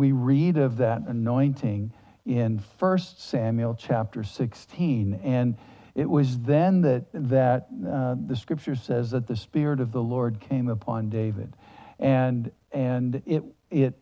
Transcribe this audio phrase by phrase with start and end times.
[0.00, 1.92] we read of that anointing
[2.24, 5.20] in 1 Samuel chapter 16.
[5.22, 5.58] And
[5.94, 10.40] it was then that, that uh, the scripture says that the Spirit of the Lord
[10.40, 11.52] came upon David.
[11.98, 13.92] And, and it, it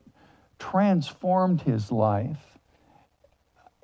[0.61, 2.61] transformed his life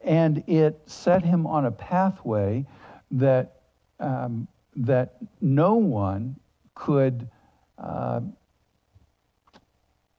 [0.05, 2.65] and it set him on a pathway
[3.11, 3.63] that,
[3.99, 4.47] um,
[4.77, 6.37] that no one
[6.77, 7.29] could
[7.77, 8.21] uh,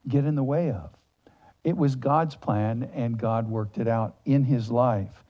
[0.10, 0.90] get in the way of.
[1.66, 5.24] It was God's plan, and God worked it out in his life.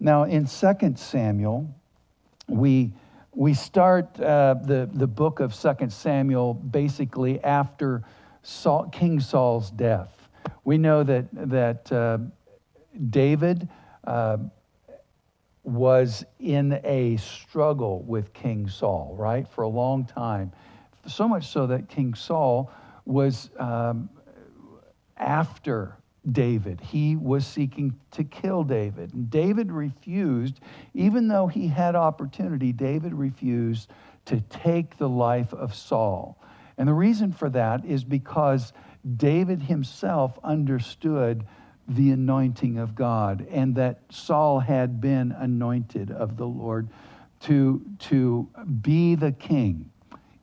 [0.00, 1.68] Now, in 2 Samuel,
[2.48, 2.94] we,
[3.34, 8.02] we start uh, the, the book of 2 Samuel basically after
[8.42, 10.30] Saul, King Saul's death.
[10.64, 12.18] We know that, that uh,
[13.10, 13.68] David
[14.04, 14.38] uh,
[15.62, 20.52] was in a struggle with King Saul, right, for a long time.
[21.06, 22.70] So much so that King Saul
[23.04, 24.08] was um,
[25.16, 25.96] after
[26.30, 26.80] David.
[26.80, 29.14] He was seeking to kill David.
[29.14, 30.60] And David refused,
[30.94, 33.90] even though he had opportunity, David refused
[34.26, 36.38] to take the life of Saul.
[36.78, 38.72] And the reason for that is because
[39.16, 41.46] David himself understood
[41.88, 46.88] the anointing of God and that Saul had been anointed of the Lord
[47.42, 48.48] to, to
[48.82, 49.90] be the king,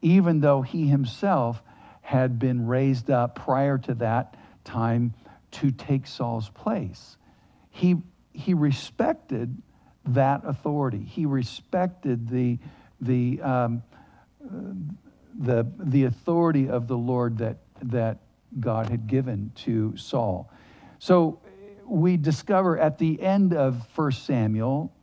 [0.01, 1.61] even though he himself
[2.01, 5.13] had been raised up prior to that time
[5.51, 7.17] to take Saul's place.
[7.69, 7.97] He,
[8.33, 9.61] he respected
[10.05, 11.03] that authority.
[11.03, 12.59] He respected the,
[13.01, 13.83] the, um,
[15.39, 18.19] the, the authority of the Lord that, that
[18.59, 20.51] God had given to Saul.
[20.99, 21.39] So
[21.85, 24.93] we discover at the end of 1 Samuel,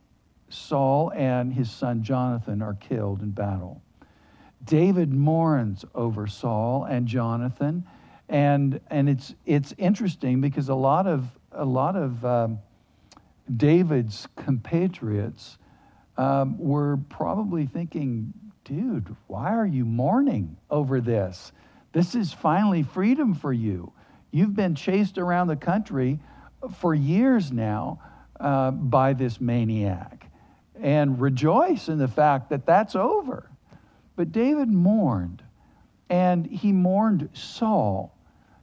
[0.49, 3.81] Saul and his son Jonathan are killed in battle.
[4.63, 7.85] David mourns over Saul and Jonathan
[8.31, 12.59] and and it's it's interesting because a lot of a lot of um,
[13.57, 15.57] David's compatriots
[16.17, 18.33] um, were probably thinking,
[18.63, 21.51] "Dude, why are you mourning over this?
[21.91, 23.91] This is finally freedom for you.
[24.31, 26.17] You've been chased around the country
[26.77, 27.99] for years now
[28.39, 30.25] uh, by this maniac,
[30.79, 33.49] and rejoice in the fact that that's over."
[34.15, 35.43] But David mourned,
[36.09, 38.15] and he mourned Saul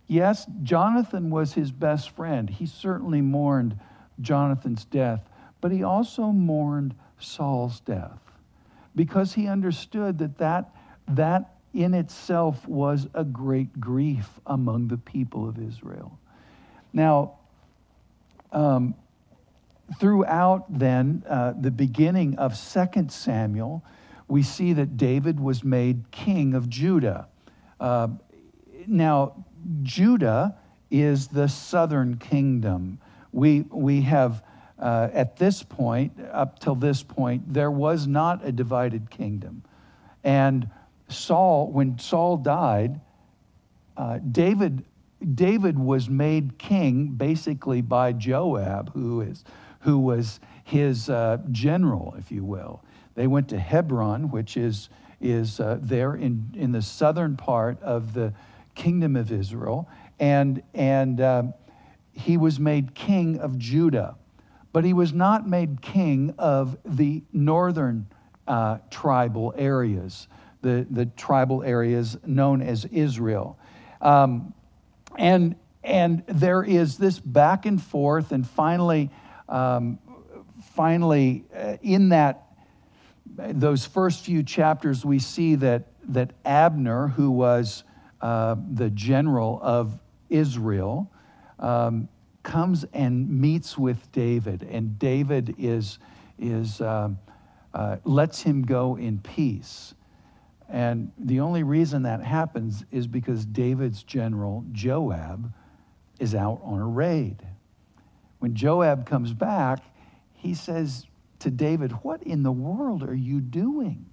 [0.08, 2.48] Yes, Jonathan was his best friend.
[2.48, 3.78] He certainly mourned
[4.20, 5.28] Jonathan's death,
[5.60, 8.18] but he also mourned Saul's death
[8.96, 10.74] because he understood that that,
[11.08, 16.18] that in itself was a great grief among the people of Israel.
[16.92, 17.34] Now,
[18.50, 18.94] um,
[20.00, 23.84] throughout then uh, the beginning of 2 Samuel,
[24.26, 27.28] we see that David was made king of Judah.
[27.78, 28.08] Uh,
[28.86, 29.44] now,
[29.82, 30.56] Judah
[30.90, 32.98] is the southern kingdom.
[33.32, 34.42] We, we have,
[34.78, 39.62] uh, at this point, up till this point, there was not a divided kingdom.
[40.24, 40.70] And
[41.08, 43.00] Saul, when Saul died,
[43.96, 44.84] uh, David,
[45.34, 49.44] David was made king basically by Joab, who, is,
[49.80, 52.82] who was his uh, general, if you will.
[53.14, 54.90] They went to Hebron, which is,
[55.20, 58.32] is uh, there in, in the southern part of the
[58.78, 59.88] kingdom of Israel,
[60.20, 61.42] and, and uh,
[62.12, 64.16] he was made king of Judah.
[64.72, 68.06] But he was not made king of the northern
[68.46, 70.28] uh, tribal areas,
[70.62, 73.58] the, the tribal areas known as Israel.
[74.00, 74.54] Um,
[75.16, 79.10] and, and there is this back and forth, and finally,
[79.48, 79.98] um,
[80.74, 82.44] finally, uh, in that
[83.36, 87.84] those first few chapters, we see that, that Abner, who was
[88.20, 89.98] uh, the general of
[90.28, 91.10] Israel,
[91.58, 92.08] um,
[92.42, 95.98] comes and meets with David, and David is,
[96.38, 97.10] is uh,
[97.74, 99.94] uh, lets him go in peace.
[100.68, 105.52] And the only reason that happens is because David's general, Joab,
[106.18, 107.36] is out on a raid.
[108.38, 109.80] When Joab comes back,
[110.34, 111.06] he says
[111.40, 114.06] to David, What in the world are you doing?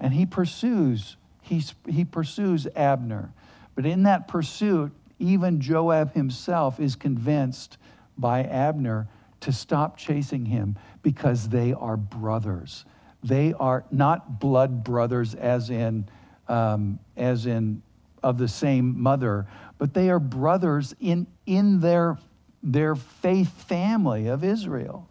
[0.00, 1.16] And he pursues
[1.48, 3.32] he, he pursues Abner.
[3.74, 7.78] But in that pursuit, even Joab himself is convinced
[8.16, 9.08] by Abner
[9.40, 12.84] to stop chasing him because they are brothers.
[13.22, 16.08] They are not blood brothers, as in,
[16.48, 17.82] um, as in
[18.22, 19.46] of the same mother,
[19.78, 22.18] but they are brothers in, in their,
[22.62, 25.08] their faith family of Israel.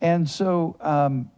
[0.00, 1.30] And so um,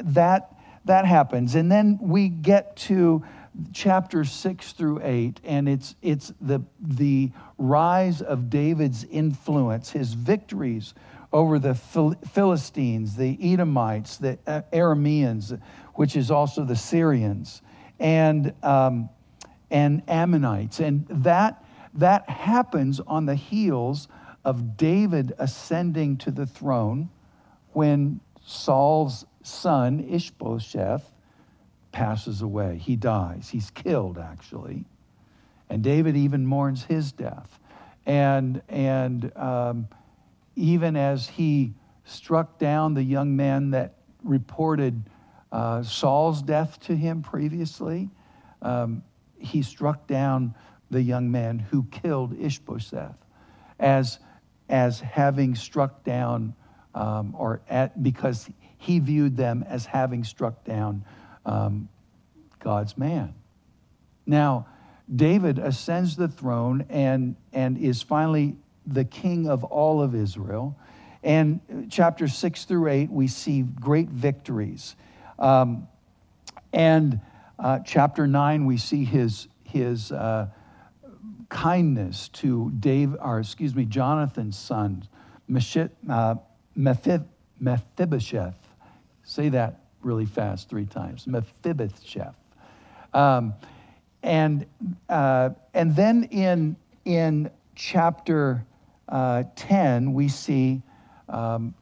[0.00, 0.54] that
[0.90, 1.54] that happens.
[1.54, 3.24] And then we get to
[3.72, 10.94] chapters six through eight, and it's, it's the, the rise of David's influence, his victories
[11.32, 15.60] over the Philistines, the Edomites, the uh, Arameans,
[15.94, 17.62] which is also the Syrians,
[18.00, 19.08] and, um,
[19.70, 20.80] and Ammonites.
[20.80, 21.64] And that,
[21.94, 24.08] that happens on the heels
[24.44, 27.10] of David ascending to the throne
[27.74, 31.04] when Saul's son, Ishbosheth,
[31.92, 32.78] passes away.
[32.78, 33.48] He dies.
[33.50, 34.84] He's killed, actually.
[35.68, 37.58] And David even mourns his death.
[38.06, 39.88] And, and um,
[40.56, 43.94] even as he struck down the young man that
[44.24, 45.02] reported
[45.52, 48.10] uh, Saul's death to him previously,
[48.62, 49.02] um,
[49.38, 50.54] he struck down
[50.90, 53.16] the young man who killed Ishbosheth
[53.78, 54.18] as,
[54.68, 56.54] as having struck down,
[56.94, 58.50] um, or at, because
[58.80, 61.04] he viewed them as having struck down
[61.44, 61.86] um,
[62.60, 63.34] God's man.
[64.24, 64.66] Now,
[65.14, 68.56] David ascends the throne and, and is finally
[68.86, 70.78] the king of all of Israel.
[71.22, 71.60] And
[71.90, 74.96] chapter 6 through 8, we see great victories.
[75.38, 75.86] Um,
[76.72, 77.20] and
[77.58, 80.46] uh, chapter 9, we see his, his uh,
[81.50, 85.06] kindness to Dave, or excuse me, Jonathan's son,
[86.08, 86.36] uh,
[86.74, 88.69] Mephibosheth.
[89.30, 91.28] Say that really fast three times.
[91.28, 92.34] Mephibosheth.
[93.14, 93.54] Um,
[94.24, 94.66] and,
[95.08, 96.74] uh, and then in,
[97.04, 98.66] in chapter
[99.08, 100.82] uh, 10, we see
[101.28, 101.74] um,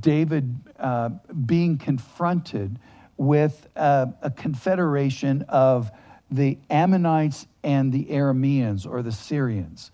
[0.00, 1.10] David uh,
[1.46, 2.80] being confronted
[3.16, 5.88] with a, a confederation of
[6.32, 9.92] the Ammonites and the Arameans or the Syrians.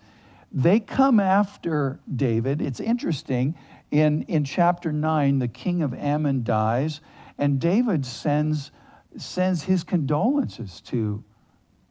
[0.51, 2.63] They come after David.
[2.63, 3.53] It's interesting.
[3.91, 7.01] In, in chapter 9, the king of Ammon dies,
[7.37, 8.71] and David sends,
[9.17, 11.23] sends his condolences to,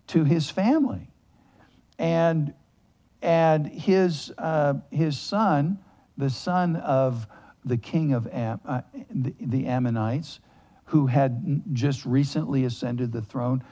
[0.09, 1.11] to his family.
[1.99, 2.55] And
[3.23, 5.79] and his, uh, his son,
[6.17, 7.27] the son of
[7.65, 10.41] the king of Am, uh, the, the Ammonites,
[10.85, 13.63] who had just recently ascended the throne,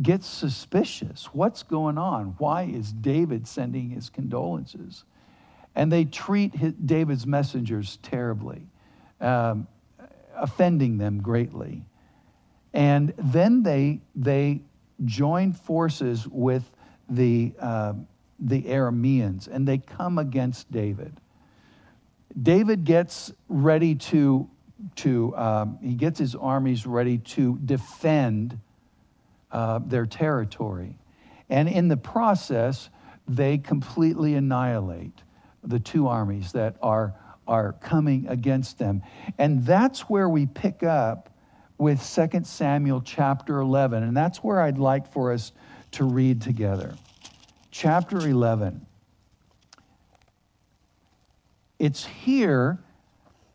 [0.00, 1.26] gets suspicious.
[1.32, 2.34] What's going on?
[2.38, 5.04] Why is David sending his condolences?
[5.74, 8.66] And they treat his, David's messengers terribly,
[9.20, 9.66] um,
[10.36, 11.84] offending them greatly.
[12.74, 14.62] And then they, they
[15.04, 16.70] join forces with
[17.08, 17.94] the, uh,
[18.38, 21.12] the Arameans, and they come against David.
[22.42, 24.48] David gets ready to,
[24.96, 28.58] to um, he gets his armies ready to defend
[29.50, 30.96] uh, their territory.
[31.50, 32.88] And in the process,
[33.28, 35.22] they completely annihilate
[35.62, 37.14] the two armies that are,
[37.46, 39.02] are coming against them.
[39.38, 41.30] And that's where we pick up
[41.78, 44.02] with 2 Samuel chapter 11.
[44.02, 45.52] And that's where I'd like for us
[45.92, 46.94] to read together
[47.72, 48.86] chapter 11.
[51.78, 52.78] It's here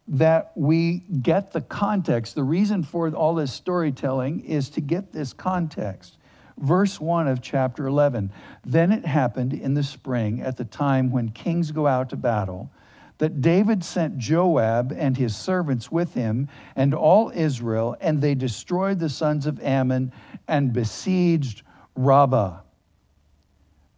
[0.09, 2.35] that we get the context.
[2.35, 6.17] The reason for all this storytelling is to get this context.
[6.57, 8.31] Verse 1 of chapter 11
[8.65, 12.71] Then it happened in the spring, at the time when kings go out to battle,
[13.19, 18.99] that David sent Joab and his servants with him and all Israel, and they destroyed
[18.99, 20.11] the sons of Ammon
[20.47, 21.63] and besieged
[21.95, 22.59] Rabbah.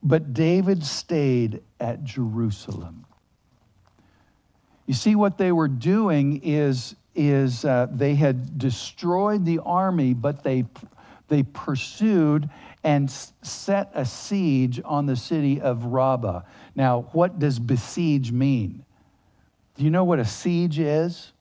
[0.02, 3.06] But David stayed at Jerusalem.
[4.86, 10.44] You see, what they were doing is, is uh, they had destroyed the army, but
[10.44, 10.66] they,
[11.30, 12.50] they pursued
[12.84, 16.42] and set a siege on the city of Rabbah.
[16.76, 18.84] Now, what does besiege mean?
[19.76, 21.32] Do you know what a siege is?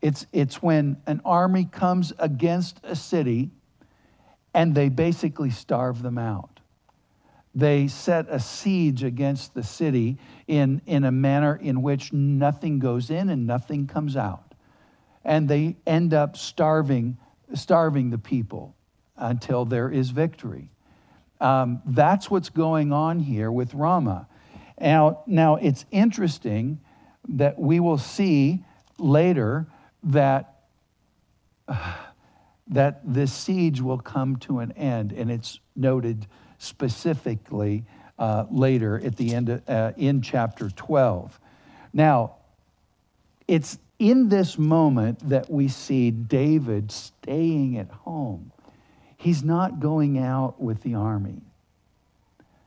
[0.00, 3.50] It's, it's when an army comes against a city
[4.52, 6.54] and they basically starve them out
[7.54, 13.10] they set a siege against the city in, in a manner in which nothing goes
[13.10, 14.54] in and nothing comes out.
[15.24, 17.16] And they end up starving,
[17.54, 18.73] starving the people
[19.16, 20.70] until there is victory.
[21.40, 24.28] Um, that's what's going on here with Rama.
[24.80, 26.80] Now, now, it's interesting
[27.28, 28.64] that we will see
[28.98, 29.66] later
[30.04, 30.54] that,
[31.68, 31.94] uh,
[32.68, 36.26] that this siege will come to an end, and it's noted
[36.58, 37.84] specifically
[38.18, 41.38] uh, later at the end of, uh, in chapter 12.
[41.92, 42.36] Now,
[43.46, 48.50] it's in this moment that we see David staying at home.
[49.24, 51.40] He's not going out with the army.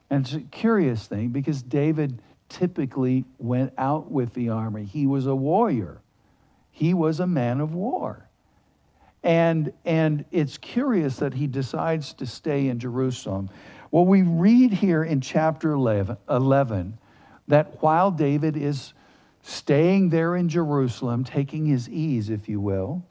[0.10, 4.84] And it's a curious thing because David typically went out with the army.
[4.84, 6.02] He was a warrior,
[6.72, 8.28] he was a man of war.
[9.22, 13.52] And, and it's curious that he decides to stay in Jerusalem.
[13.92, 16.98] Well, we read here in chapter 11, 11
[17.50, 18.96] that while David is
[19.44, 23.06] staying there in Jerusalem, taking his ease, if you will,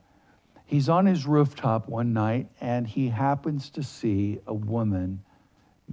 [0.66, 5.22] he's on his rooftop one night and he happens to see a woman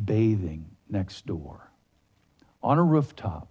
[0.04, 1.72] bathing next door
[2.62, 3.48] on a rooftop.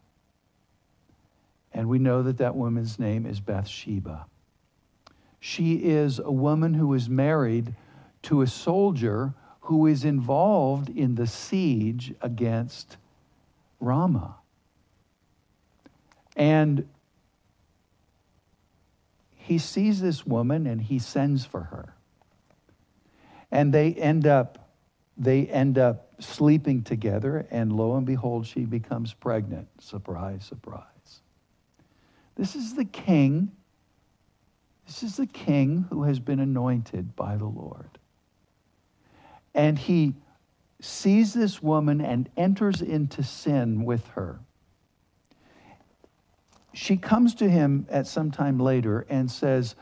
[1.73, 4.27] And we know that that woman's name is Bathsheba.
[5.41, 7.75] She is a woman who is married
[8.23, 12.97] to a soldier who is involved in the siege against
[13.81, 14.37] Ramah.
[16.37, 16.89] And
[19.53, 21.95] he sees this woman and he sends for her.
[23.51, 24.59] And they end up
[25.19, 29.69] they end up sleeping together and lo and behold she becomes pregnant.
[29.79, 31.21] Surprise, surprise.
[32.35, 33.53] This is the king.
[34.87, 37.99] This is the king who has been anointed by the Lord.
[39.55, 40.15] And he
[40.81, 44.41] sees this woman and enters into sin with her
[46.73, 49.75] she comes to him at some time later and says,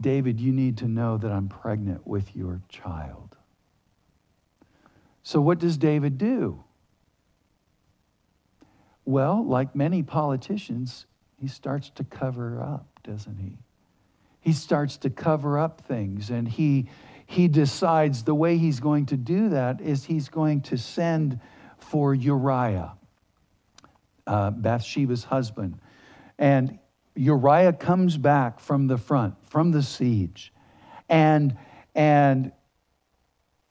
[0.00, 3.36] David, you need to know that I'm pregnant with your child.
[5.22, 6.62] So, what does David do?
[9.04, 11.06] Well, like many politicians,
[11.40, 13.56] he starts to cover up, doesn't he?
[14.40, 16.88] He starts to cover up things and he,
[17.26, 21.40] he decides the way he's going to do that is he's going to send
[21.78, 22.97] for Uriah
[24.28, 25.80] uh, Bathsheba's husband.
[26.38, 26.78] And
[27.16, 30.52] Uriah comes back from the front, from the siege.
[31.08, 31.56] And,
[31.94, 32.52] and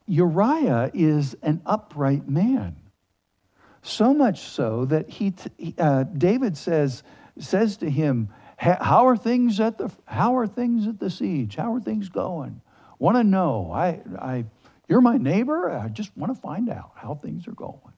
[0.07, 2.75] Uriah is an upright man.
[3.83, 5.33] So much so that he,
[5.77, 7.03] uh, David says,
[7.39, 11.55] says to him, how are things at the how are things at the siege?
[11.55, 12.59] How are things going?
[12.97, 13.71] Want to know?
[13.71, 14.45] I, I,
[14.89, 15.69] you're my neighbor.
[15.69, 17.93] I just want to find out how things are going.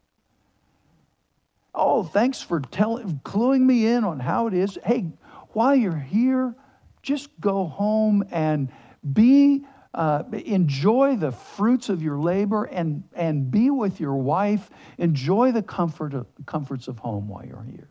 [1.73, 4.77] Oh, thanks for telling, cluing me in on how it is.
[4.83, 5.11] Hey,
[5.49, 6.55] while you're here,
[7.01, 8.71] just go home and
[9.13, 14.69] be uh, enjoy the fruits of your labor and, and be with your wife.
[14.97, 17.89] Enjoy the comfort of, comforts of home while you're here.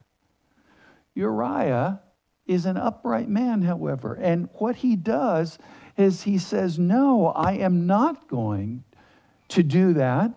[1.15, 2.01] Uriah
[2.47, 5.59] is an upright man, however, and what he does
[5.97, 8.85] is he says, No, I am not going
[9.49, 10.33] to do that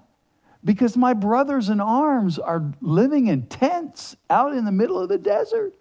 [0.64, 5.18] because my brothers in arms are living in tents out in the middle of the
[5.18, 5.74] desert.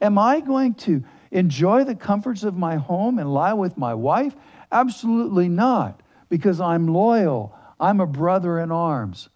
[0.00, 4.34] Am I going to enjoy the comforts of my home and lie with my wife?
[4.72, 7.54] Absolutely not, because I'm loyal.
[7.78, 9.28] I'm a brother in arms.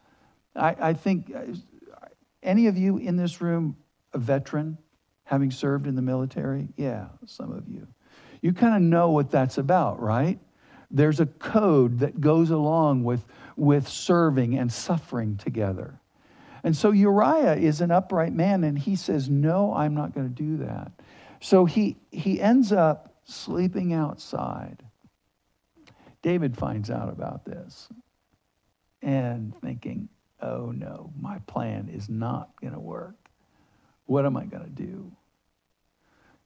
[0.55, 1.43] I, I think uh,
[2.43, 3.77] any of you in this room
[4.13, 4.79] a veteran,
[5.25, 6.69] having served in the military?
[6.77, 7.87] Yeah, some of you.
[8.41, 10.39] You kind of know what that's about, right?
[10.91, 13.25] There's a code that goes along with
[13.57, 16.01] with serving and suffering together.
[16.63, 20.35] And so Uriah is an upright man, and he says, No, I'm not going to
[20.35, 20.93] do that.
[21.41, 24.83] So he, he ends up sleeping outside.
[26.23, 27.89] David finds out about this
[29.03, 30.09] and thinking,
[30.41, 33.29] Oh no, my plan is not going to work.
[34.07, 35.13] What am I going to do?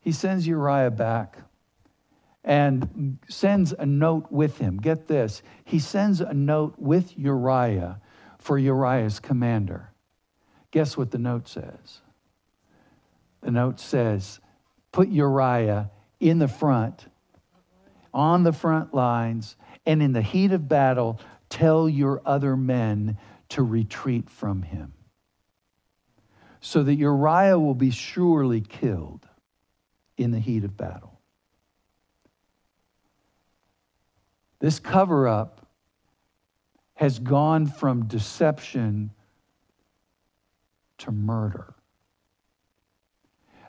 [0.00, 1.38] He sends Uriah back
[2.44, 4.78] and sends a note with him.
[4.78, 5.42] Get this.
[5.64, 8.00] He sends a note with Uriah
[8.38, 9.92] for Uriah's commander.
[10.70, 12.00] Guess what the note says?
[13.40, 14.40] The note says,
[14.92, 15.90] put Uriah
[16.20, 17.06] in the front,
[18.12, 23.18] on the front lines, and in the heat of battle, tell your other men
[23.50, 24.92] to retreat from him.
[26.60, 29.26] So that Uriah will be surely killed
[30.16, 31.17] in the heat of battle.
[34.60, 35.66] This cover up
[36.94, 39.10] has gone from deception
[40.98, 41.74] to murder.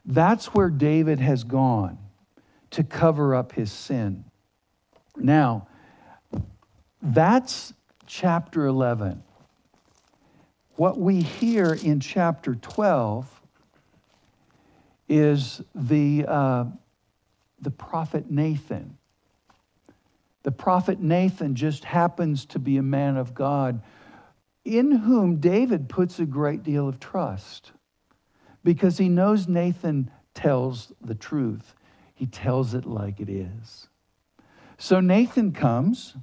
[0.03, 2.00] That's where David has gone
[2.72, 4.25] to cover up his sin.
[5.15, 5.67] Now,
[7.01, 7.74] that's
[8.08, 9.24] chapter 11.
[10.75, 13.41] What we hear in chapter 12
[15.08, 16.65] is the, uh,
[17.62, 18.98] the prophet Nathan
[20.43, 23.81] the prophet Nathan just happens to be a man of God
[24.63, 27.72] in whom David puts a great deal of trust
[28.63, 31.74] because he knows Nathan tells the truth.
[32.13, 33.88] He tells it like it is.
[34.77, 36.15] So Nathan comes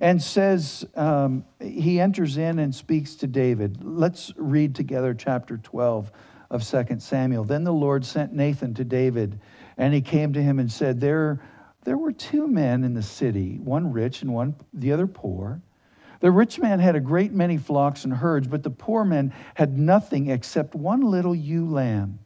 [0.00, 3.78] and says, um, he enters in and speaks to David.
[3.82, 6.12] Let's read together chapter 12
[6.50, 7.44] of 2 Samuel.
[7.44, 9.40] Then the Lord sent Nathan to David,
[9.76, 11.40] and he came to him and said, There
[11.88, 15.62] there were two men in the city, one rich and one the other poor.
[16.20, 19.78] The rich man had a great many flocks and herds, but the poor man had
[19.78, 22.18] nothing except one little ewe lamb,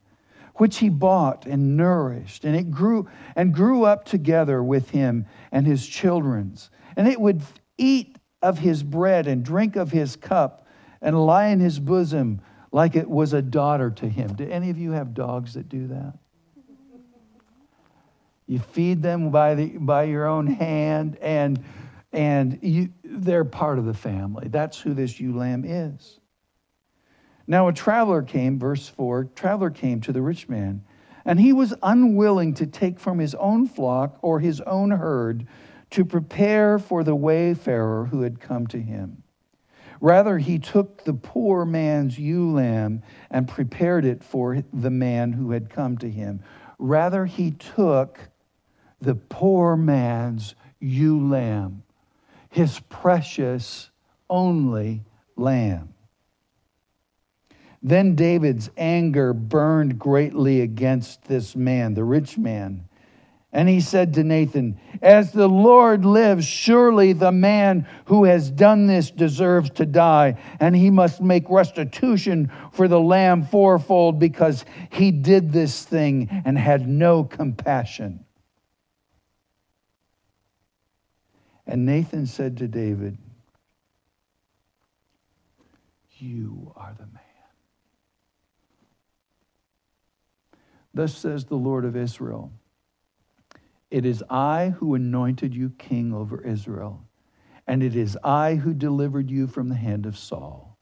[0.57, 5.65] which he bought and nourished, and it grew and grew up together with him and
[5.65, 6.71] his children's.
[6.97, 7.41] And it would
[7.79, 10.67] eat of his bread and drink of his cup
[11.01, 12.41] and lie in his bosom
[12.73, 14.35] like it was a daughter to him.
[14.35, 16.19] Do any of you have dogs that do that?
[18.53, 21.65] You feed them by, the, by your own hand, and,
[22.13, 24.49] and you, they're part of the family.
[24.49, 26.21] That's who this ewe lamb is.
[27.47, 30.85] Now, a traveler came, verse 4 traveler came to the rich man,
[31.25, 35.47] and he was unwilling to take from his own flock or his own herd
[35.93, 39.23] to prepare for the wayfarer who had come to him.
[40.03, 45.53] Rather, he took the poor man's ewe lamb and prepared it for the man who
[45.53, 46.43] had come to him.
[46.79, 48.19] Rather, he took
[49.03, 51.83] the poor man's ewe lamb,
[52.51, 53.91] his precious
[54.31, 55.03] only
[55.37, 55.93] lamb.
[57.83, 62.85] Then David's anger burned greatly against this man, the rich man.
[63.53, 68.87] And he said to Nathan, As the Lord lives, surely the man who has done
[68.87, 75.11] this deserves to die, and he must make restitution for the lamb fourfold because he
[75.11, 78.25] did this thing and had no compassion.
[81.73, 83.17] And Nathan said to David,
[86.19, 87.23] You are the man.
[90.93, 92.53] Thus says the Lord of Israel
[93.91, 97.07] It is I who anointed you king over Israel,
[97.67, 100.77] and it is I who delivered you from the hand of Saul.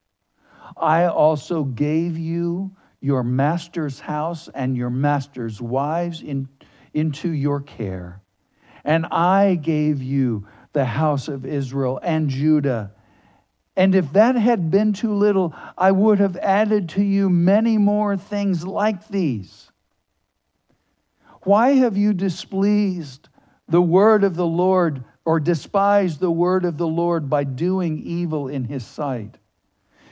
[0.76, 6.48] I also gave you your master's house and your master's wives in,
[6.94, 8.22] into your care.
[8.84, 12.92] And I gave you the house of Israel and Judah.
[13.76, 18.16] And if that had been too little, I would have added to you many more
[18.16, 19.70] things like these.
[21.42, 23.28] Why have you displeased
[23.68, 28.48] the word of the Lord or despised the word of the Lord by doing evil
[28.48, 29.38] in his sight?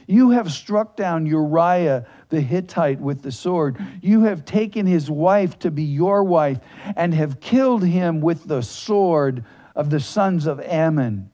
[0.07, 3.77] You have struck down Uriah the Hittite with the sword.
[4.01, 6.61] You have taken his wife to be your wife
[6.97, 9.45] and have killed him with the sword
[9.79, 11.31] of the sons of Ammon.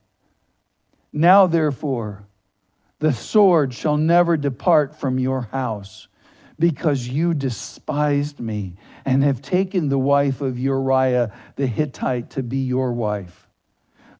[1.14, 2.26] Now, therefore,
[2.98, 6.08] the sword shall never depart from your house
[6.58, 8.76] because you despised me
[9.06, 13.48] and have taken the wife of Uriah the Hittite to be your wife.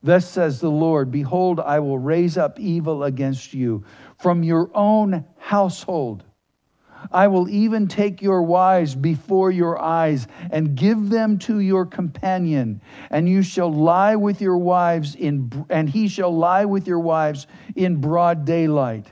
[0.01, 3.85] Thus says the Lord Behold, I will raise up evil against you
[4.17, 6.23] from your own household.
[7.11, 12.81] I will even take your wives before your eyes and give them to your companion,
[13.09, 17.47] and you shall lie with your wives in and he shall lie with your wives
[17.75, 19.11] in broad daylight.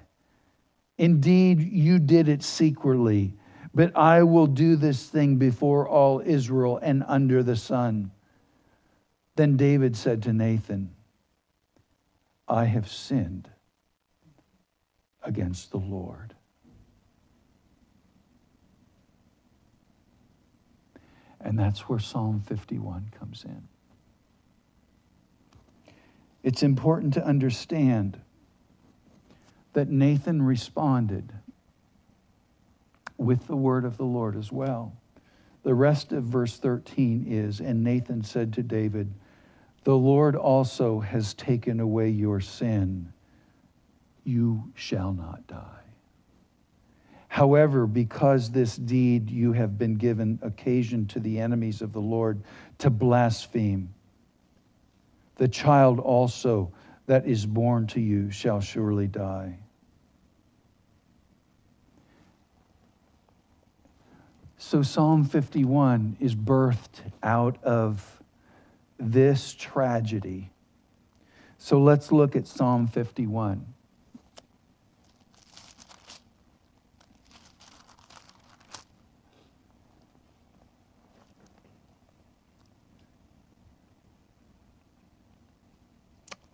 [0.98, 3.34] Indeed, you did it secretly,
[3.74, 8.12] but I will do this thing before all Israel and under the sun.
[9.36, 10.92] Then David said to Nathan,
[12.48, 13.50] I have sinned
[15.24, 16.33] against the Lord.
[21.44, 23.68] And that's where Psalm 51 comes in.
[26.42, 28.20] It's important to understand
[29.74, 31.32] that Nathan responded
[33.18, 34.96] with the word of the Lord as well.
[35.64, 39.14] The rest of verse 13 is And Nathan said to David,
[39.84, 43.14] The Lord also has taken away your sin.
[44.24, 45.83] You shall not die.
[47.34, 52.44] However, because this deed you have been given occasion to the enemies of the Lord
[52.78, 53.92] to blaspheme,
[55.38, 56.72] the child also
[57.08, 59.58] that is born to you shall surely die.
[64.58, 68.22] So, Psalm 51 is birthed out of
[69.00, 70.52] this tragedy.
[71.58, 73.73] So, let's look at Psalm 51.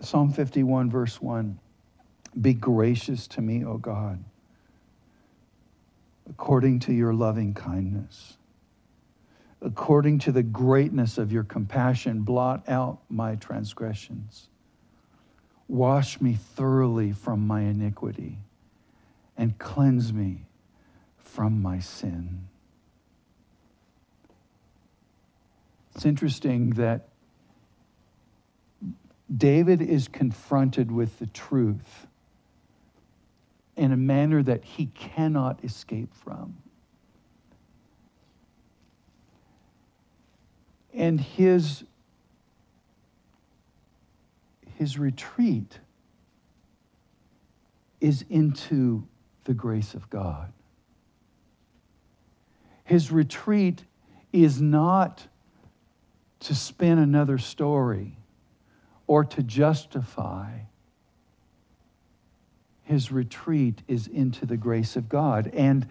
[0.09, 1.59] Psalm 51, verse 1
[2.39, 4.23] Be gracious to me, O God
[6.29, 8.37] according to your loving kindness.
[9.61, 14.47] According to the greatness of your compassion, blot out my transgressions.
[15.67, 18.37] Wash me thoroughly from my iniquity
[19.37, 20.45] and cleanse me
[21.17, 22.47] from my sin.
[25.93, 27.08] It's interesting that
[29.35, 32.07] David is confronted with the truth
[33.75, 36.57] in a manner that he cannot escape from.
[40.93, 41.83] And his,
[44.75, 45.79] his retreat
[48.01, 49.07] is into
[49.43, 50.51] the grace of God.
[52.83, 53.83] His retreat
[54.33, 55.27] is not
[56.41, 58.18] to spin another story
[59.09, 60.51] or to justify.
[62.83, 65.47] His retreat is into the grace of God.
[65.47, 65.87] And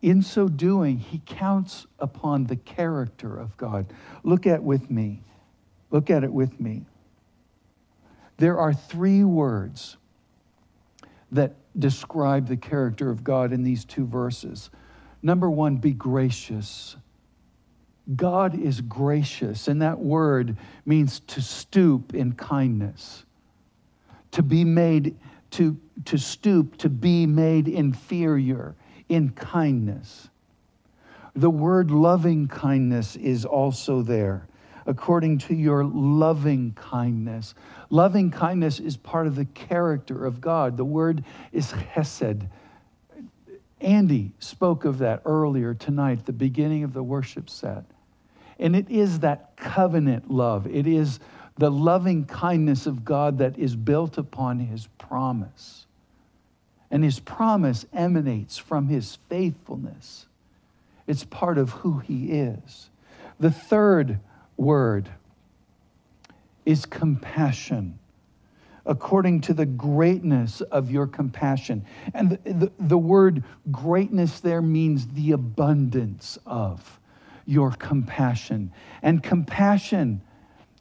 [0.00, 3.92] in so doing, he counts upon the character of God.
[4.22, 5.20] Look at with me.
[5.90, 6.86] Look at it with me.
[8.38, 9.98] There are three words
[11.30, 14.70] that describe the character of God in these two verses.
[15.20, 16.96] Number one, be gracious.
[18.16, 23.24] God is gracious, and that word means to stoop in kindness,
[24.30, 25.16] to be made,
[25.52, 28.74] to, to stoop, to be made inferior
[29.10, 30.30] in kindness.
[31.34, 34.48] The word loving kindness is also there,
[34.86, 37.54] according to your loving kindness.
[37.90, 40.78] Loving kindness is part of the character of God.
[40.78, 42.46] The word is hesed.
[43.80, 47.84] Andy spoke of that earlier tonight, the beginning of the worship set.
[48.58, 50.66] And it is that covenant love.
[50.66, 51.20] It is
[51.56, 55.86] the loving kindness of God that is built upon his promise.
[56.90, 60.26] And his promise emanates from his faithfulness.
[61.06, 62.90] It's part of who he is.
[63.40, 64.20] The third
[64.56, 65.08] word
[66.64, 67.98] is compassion,
[68.84, 71.84] according to the greatness of your compassion.
[72.14, 76.97] And the, the, the word greatness there means the abundance of
[77.48, 78.70] your compassion.
[79.00, 80.20] And compassion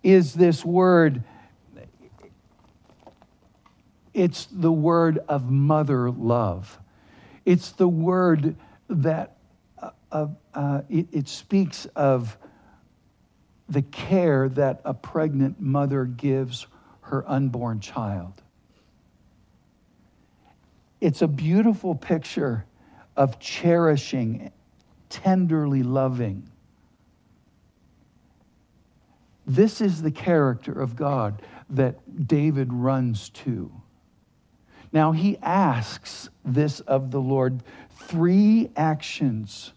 [0.03, 1.23] is this word,
[4.13, 6.77] it's the word of mother love.
[7.45, 8.57] It's the word
[8.89, 9.37] that
[9.81, 12.37] uh, uh, uh, it, it speaks of
[13.69, 16.67] the care that a pregnant mother gives
[16.99, 18.33] her unborn child.
[20.99, 22.65] It's a beautiful picture
[23.15, 24.51] of cherishing,
[25.09, 26.49] tenderly loving
[29.47, 33.71] this is the character of God that David runs to.
[34.91, 39.73] Now, he asks this of the Lord three actions,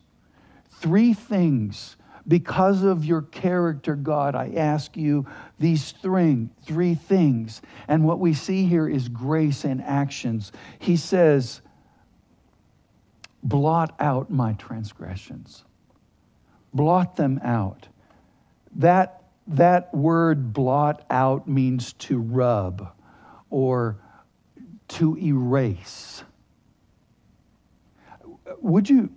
[0.72, 1.96] three things.
[2.28, 5.26] Because of your character, God, I ask you
[5.58, 7.62] these three, three things.
[7.88, 10.52] And what we see here is grace and actions.
[10.78, 11.60] He says,
[13.42, 15.64] Blot out my transgressions,
[16.74, 17.88] blot them out.
[18.76, 19.19] That
[19.50, 22.94] that word blot out means to rub
[23.50, 23.98] or
[24.86, 26.22] to erase.
[28.60, 29.10] Would you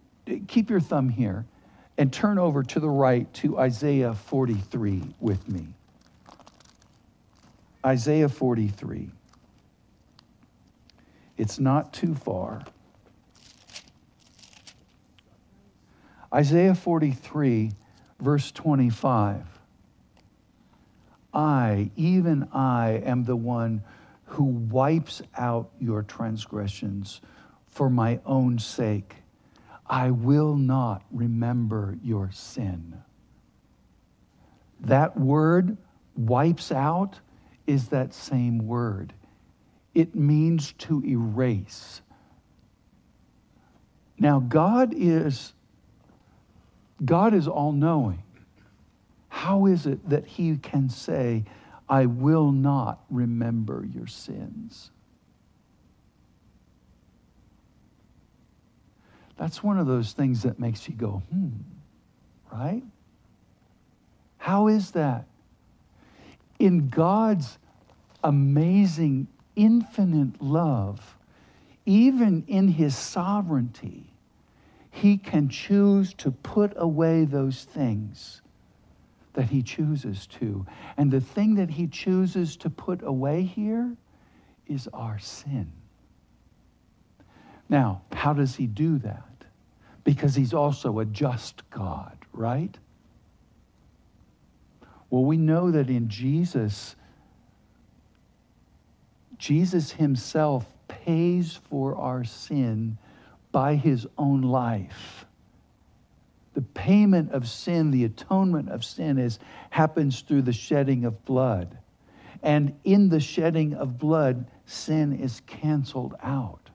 [0.48, 1.46] keep your thumb here
[2.00, 5.68] and turn over to the right to Isaiah 43 with me?
[7.86, 9.12] Isaiah 43.
[11.38, 12.64] It's not too far.
[16.34, 17.72] Isaiah 43,
[18.20, 19.54] verse 25.
[21.34, 23.84] I, even I, am the one
[24.26, 27.22] who wipes out your transgressions
[27.68, 29.16] for my own sake.
[29.88, 33.02] I will not remember your sin.
[34.82, 35.78] That word,
[36.16, 37.20] wipes out,
[37.68, 39.14] is that same word.
[39.94, 42.02] It means to erase.
[44.18, 45.54] Now, God is,
[47.04, 48.24] God is all knowing.
[49.34, 51.44] How is it that he can say,
[51.90, 54.92] I will not remember your sins?
[59.36, 61.50] That's one of those things that makes you go, hmm,
[62.54, 62.84] right?
[64.38, 65.26] How is that?
[66.60, 67.58] In God's
[68.24, 71.18] amazing, infinite love,
[71.88, 74.14] even in his sovereignty,
[74.92, 78.43] he can choose to put away those things
[79.34, 80.66] that he chooses to.
[80.98, 83.96] And the thing that he chooses to put away here
[84.68, 85.72] is our sin.
[87.70, 89.46] Now, how does he do that?
[90.04, 92.78] Because he's also a just God, right?
[95.10, 96.96] Well, we know that in Jesus,
[99.38, 102.98] Jesus himself pays for our sin
[103.52, 105.23] by his own life
[106.54, 109.40] the payment of sin, the atonement of sin is
[109.72, 111.78] happens through the shedding of blood.
[112.44, 116.70] And in the shedding of blood, sin is canceled out.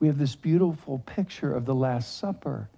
[0.00, 2.70] We have this beautiful picture of the Last Supper.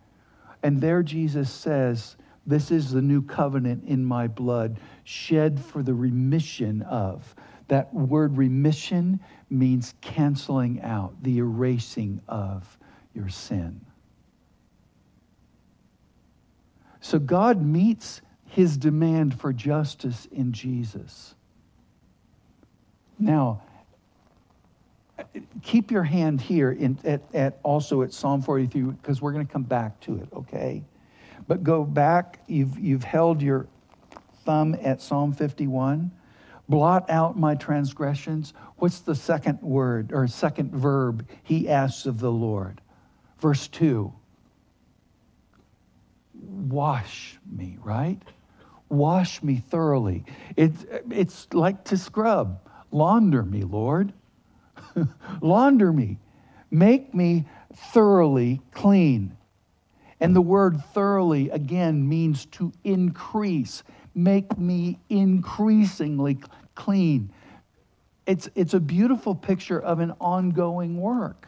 [0.62, 5.94] And there Jesus says, This is the new covenant in my blood, shed for the
[5.94, 7.34] remission of.
[7.68, 12.78] That word remission means canceling out, the erasing of
[13.14, 13.80] your sin.
[17.00, 21.34] So God meets his demand for justice in Jesus.
[23.18, 23.62] Now,
[25.62, 29.52] keep your hand here in, at, at also at Psalm 43 because we're going to
[29.52, 30.82] come back to it, okay?
[31.46, 32.40] But go back.
[32.46, 33.66] You've, you've held your
[34.44, 36.10] thumb at Psalm 51.
[36.68, 38.54] Blot out my transgressions.
[38.76, 42.80] What's the second word or second verb he asks of the Lord?
[43.40, 44.12] Verse 2
[46.50, 48.20] Wash me, right?
[48.88, 50.24] Wash me thoroughly.
[50.56, 50.72] It,
[51.10, 52.60] it's like to scrub.
[52.90, 54.12] Launder me, Lord.
[55.40, 56.18] Launder me.
[56.72, 57.46] Make me
[57.92, 59.36] thoroughly clean.
[60.18, 63.84] And the word thoroughly, again, means to increase.
[64.14, 66.38] Make me increasingly
[66.74, 67.32] clean.
[68.26, 71.46] It's, it's a beautiful picture of an ongoing work.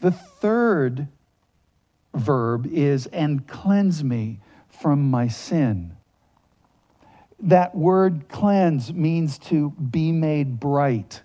[0.00, 1.08] The third
[2.14, 5.96] verb is, and cleanse me from my sin.
[7.40, 11.22] That word cleanse means to be made bright,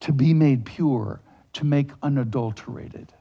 [0.00, 1.20] to be made pure,
[1.54, 3.12] to make unadulterated.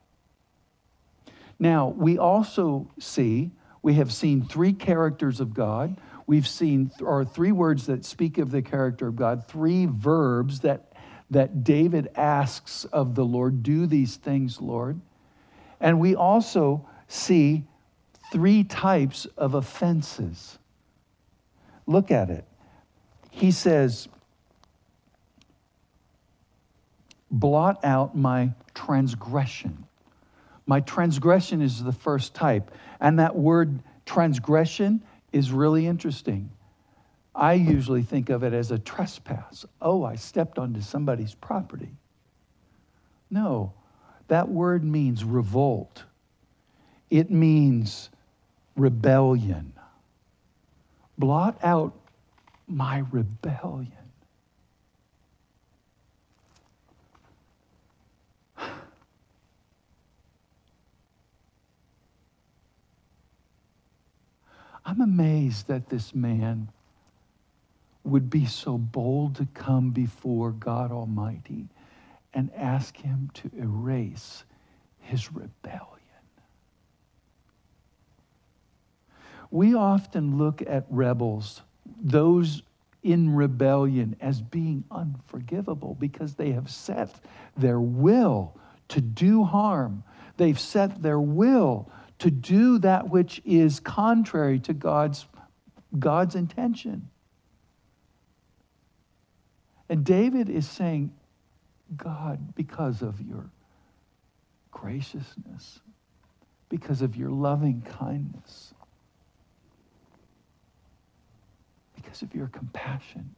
[1.60, 6.00] Now, we also see, we have seen three characters of God.
[6.28, 10.94] We've seen, or three words that speak of the character of God, three verbs that,
[11.32, 15.02] that David asks of the Lord do these things, Lord.
[15.80, 17.63] And we also see
[18.32, 20.58] three types of offenses.
[21.86, 22.46] Look at it.
[23.32, 24.08] He says,
[27.32, 29.86] blot out my transgression.
[30.66, 32.72] My transgression is the first type.
[33.00, 36.50] And that word transgression is really interesting.
[37.34, 39.66] I usually think of it as a trespass.
[39.82, 41.92] Oh, I stepped onto somebody's property.
[43.30, 43.74] No,
[44.28, 46.04] that word means revolt,
[47.10, 48.10] it means
[48.76, 49.74] rebellion.
[51.18, 51.94] Blot out
[52.68, 53.92] my rebellion.
[64.86, 66.70] I'm amazed that this man
[68.06, 71.68] would be so bold to come before God Almighty
[72.38, 74.43] and ask Him to erase
[75.08, 75.82] his rebellion.
[79.50, 81.63] We often look at rebels,
[82.00, 82.62] those
[83.02, 87.10] in rebellion, as being unforgivable because they have set
[87.56, 88.56] their will
[88.89, 90.04] to do harm.
[90.36, 95.26] They've set their will to do that which is contrary to God's,
[95.97, 97.10] God's intention.
[99.89, 101.13] And David is saying,
[101.95, 103.50] God, because of your
[104.71, 105.80] graciousness,
[106.69, 108.73] because of your loving kindness,
[111.95, 113.34] because of your compassion,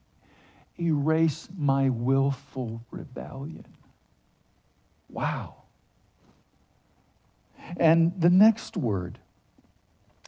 [0.79, 3.65] erase my willful rebellion.
[5.09, 5.55] Wow.
[7.77, 9.19] And the next word,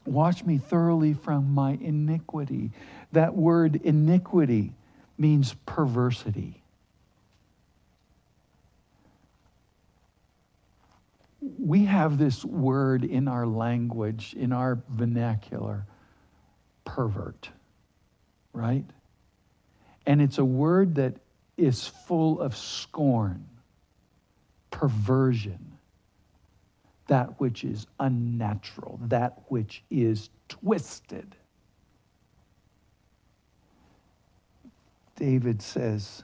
[0.05, 2.71] wash me thoroughly from my iniquity.
[3.11, 4.73] That word iniquity
[5.17, 6.60] means perversity.
[11.41, 15.85] We have this word in our language, in our vernacular,
[16.85, 17.49] pervert,
[18.53, 18.85] right?
[20.05, 21.15] And it's a word that
[21.57, 23.45] is full of scorn,
[24.69, 25.77] perversion,
[27.07, 31.35] that which is unnatural, that which is twisted.
[35.15, 36.23] David says,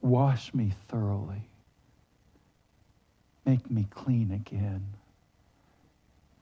[0.00, 1.48] Wash me thoroughly
[3.44, 4.84] Make me clean again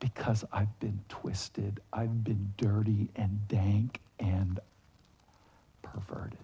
[0.00, 4.58] because I've been twisted, I've been dirty and dank and
[5.82, 6.38] perverted.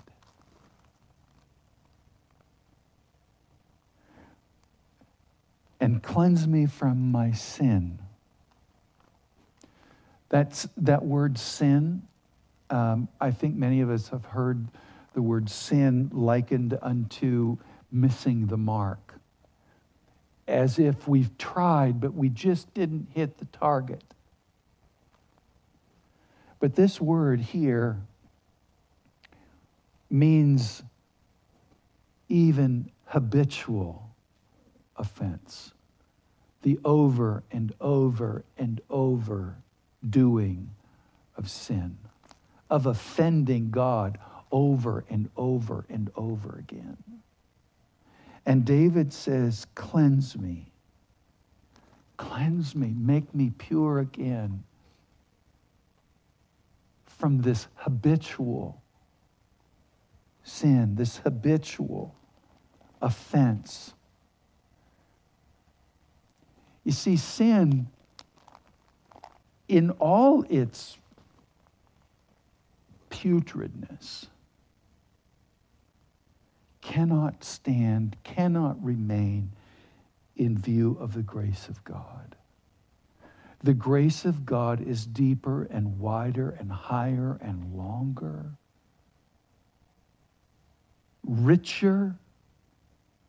[5.81, 7.99] And cleanse me from my sin.
[10.29, 12.03] That's, that word sin,
[12.71, 14.67] um, I think many of us have heard
[15.15, 17.57] the word sin likened unto
[17.93, 19.06] missing the mark
[20.49, 24.03] as if we've tried, but we just didn't hit the target.
[26.61, 28.01] But this word here
[30.09, 30.83] means
[32.29, 34.11] even habitual
[34.97, 35.73] offense.
[36.63, 39.57] The over and over and over
[40.09, 40.71] doing
[41.37, 41.99] of sin,
[42.71, 44.19] of offending God
[44.51, 46.97] over and over and over again.
[48.47, 50.71] And David says, Cleanse me.
[52.17, 52.95] Cleanse me.
[52.97, 54.63] Make me pure again
[57.05, 58.81] from this habitual
[60.45, 62.15] sin, this habitual
[63.03, 63.95] offense.
[66.85, 67.89] You see, sin,
[69.67, 70.97] in all its
[73.11, 74.27] putridness,
[76.87, 79.51] cannot stand, cannot remain
[80.37, 82.37] in view of the grace of God.
[83.65, 88.53] The grace of God is deeper and wider and higher and longer,
[91.25, 92.15] richer,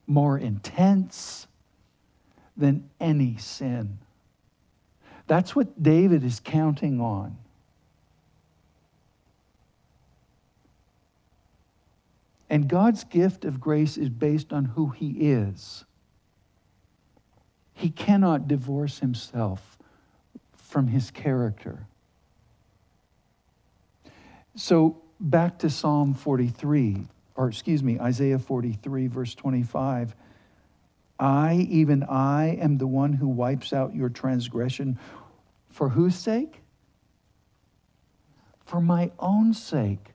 [0.06, 1.48] more intense
[2.56, 3.98] than any sin.
[5.26, 7.36] That's what David is counting on.
[12.50, 15.86] And God's gift of grace is based on who He is.
[17.74, 19.78] He cannot divorce Himself
[20.56, 21.88] from His character.
[24.56, 27.06] So, back to Psalm 43,
[27.36, 30.16] or excuse me, Isaiah 43, verse 25.
[31.20, 34.98] I, even I, am the one who wipes out your transgression.
[35.70, 36.62] For whose sake?
[38.66, 40.14] For my own sake.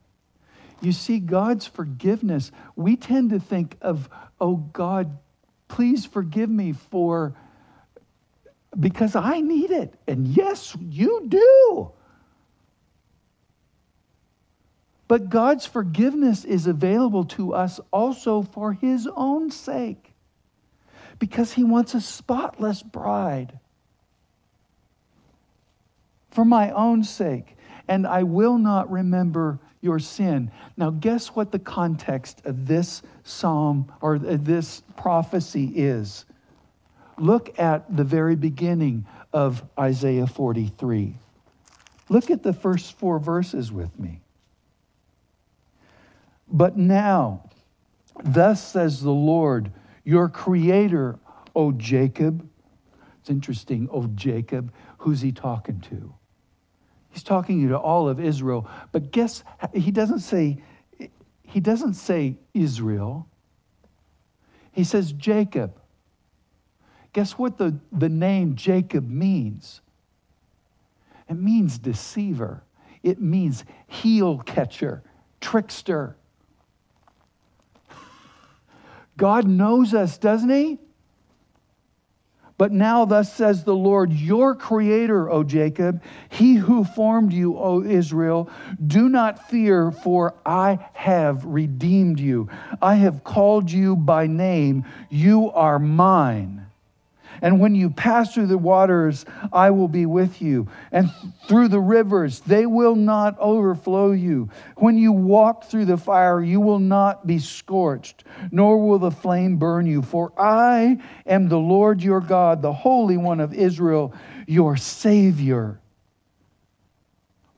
[0.83, 5.16] You see, God's forgiveness, we tend to think of, oh God,
[5.68, 7.35] please forgive me for,
[8.79, 9.95] because I need it.
[10.09, 11.92] And yes, you do.
[15.07, 20.12] But God's forgiveness is available to us also for His own sake,
[21.21, 23.61] because He wants a spotless bride.
[26.33, 27.57] For my own sake.
[27.87, 30.51] And I will not remember your sin.
[30.77, 36.25] Now, guess what the context of this psalm or this prophecy is?
[37.18, 41.14] Look at the very beginning of Isaiah 43.
[42.09, 44.21] Look at the first four verses with me.
[46.49, 47.51] But now,
[48.23, 49.73] thus says the Lord,
[50.05, 51.18] your creator,
[51.55, 52.49] O Jacob.
[53.21, 54.73] It's interesting, O Jacob.
[54.99, 56.14] Who's he talking to?
[57.12, 58.68] He's talking to all of Israel.
[58.90, 59.44] But guess
[59.75, 60.62] he doesn't say
[61.44, 63.29] he doesn't say Israel.
[64.72, 65.79] He says Jacob.
[67.12, 69.83] Guess what the, the name Jacob means?
[71.29, 72.62] It means deceiver.
[73.03, 75.03] It means heel catcher,
[75.42, 76.16] trickster.
[79.18, 80.79] God knows us, doesn't he?
[82.59, 87.83] But now, thus says the Lord, your creator, O Jacob, he who formed you, O
[87.83, 88.49] Israel,
[88.87, 92.49] do not fear, for I have redeemed you.
[92.81, 94.85] I have called you by name.
[95.09, 96.62] You are mine.
[97.43, 100.69] And when you pass through the waters, I will be with you.
[100.93, 101.11] And
[101.49, 104.49] through the rivers, they will not overflow you.
[104.77, 109.57] When you walk through the fire, you will not be scorched, nor will the flame
[109.57, 110.03] burn you.
[110.03, 114.15] For I am the Lord your God, the Holy One of Israel,
[114.47, 115.81] your Savior.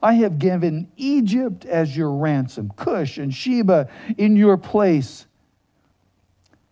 [0.01, 5.27] I have given Egypt as your ransom, Cush and Sheba in your place,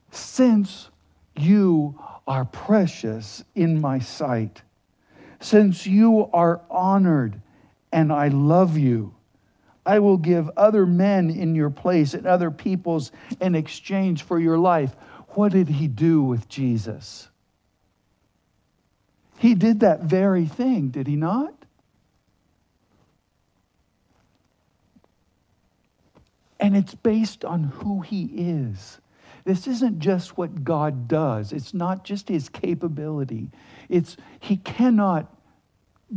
[0.09, 0.89] since
[1.35, 4.61] you are precious in my sight.
[5.39, 7.41] Since you are honored
[7.91, 9.13] and I love you,
[9.85, 13.11] I will give other men in your place and other peoples
[13.41, 14.95] in exchange for your life.
[15.29, 17.27] What did he do with Jesus?
[19.37, 21.53] He did that very thing, did he not?
[26.59, 28.99] And it's based on who he is.
[29.45, 33.51] This isn't just what God does, it's not just his capability.
[33.89, 35.33] It's he cannot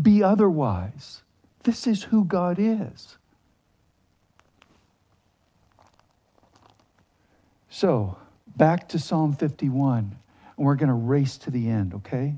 [0.00, 1.22] be otherwise.
[1.64, 3.18] This is who God is.
[7.68, 8.16] So,
[8.56, 10.16] back to Psalm 51,
[10.56, 12.36] and we're going to race to the end, okay?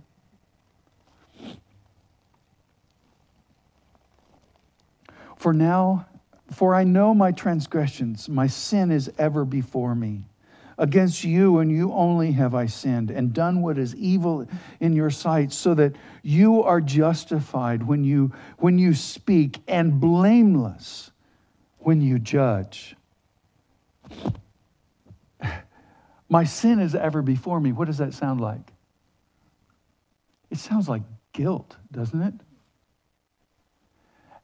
[5.36, 6.06] For now,
[6.50, 10.24] for I know my transgressions, my sin is ever before me.
[10.78, 14.46] Against you and you only have I sinned and done what is evil
[14.78, 21.10] in your sight, so that you are justified when you, when you speak and blameless
[21.78, 22.94] when you judge.
[26.28, 27.72] My sin is ever before me.
[27.72, 28.72] What does that sound like?
[30.50, 31.02] It sounds like
[31.32, 32.34] guilt, doesn't it?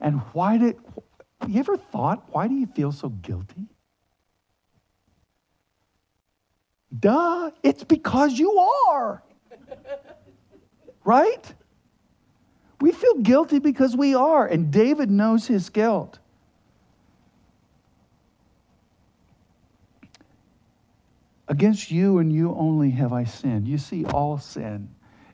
[0.01, 0.77] And why did,
[1.47, 3.69] you ever thought, why do you feel so guilty?
[7.01, 9.23] Duh, it's because you are.
[11.05, 11.55] right?
[12.81, 16.19] We feel guilty because we are, and David knows his guilt.
[21.49, 23.69] Against you and you only have I sinned.
[23.69, 24.89] You see, all sin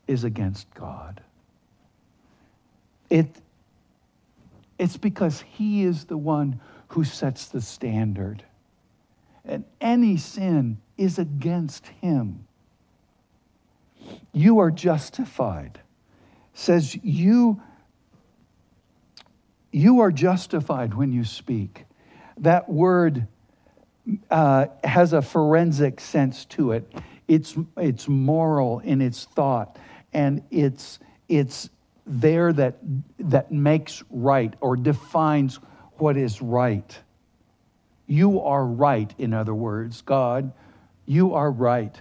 [0.07, 1.21] is against God.
[3.11, 3.29] It,
[4.79, 8.45] it's because He is the one who sets the standard.
[9.45, 12.47] And any sin is against Him.
[14.33, 15.81] You are justified.
[16.53, 17.61] Says you,
[19.73, 21.87] you are justified when you speak.
[22.37, 23.27] That word
[24.31, 26.93] uh, has a forensic sense to it.
[27.27, 29.79] It's, it's moral in its thought,
[30.13, 30.99] and it's,
[31.29, 31.71] it's
[32.07, 32.77] there that,
[33.21, 35.61] that makes right or defines
[35.95, 36.99] what is right.
[38.07, 40.03] You are right, in other words.
[40.03, 40.53] God,
[41.11, 42.01] you are right,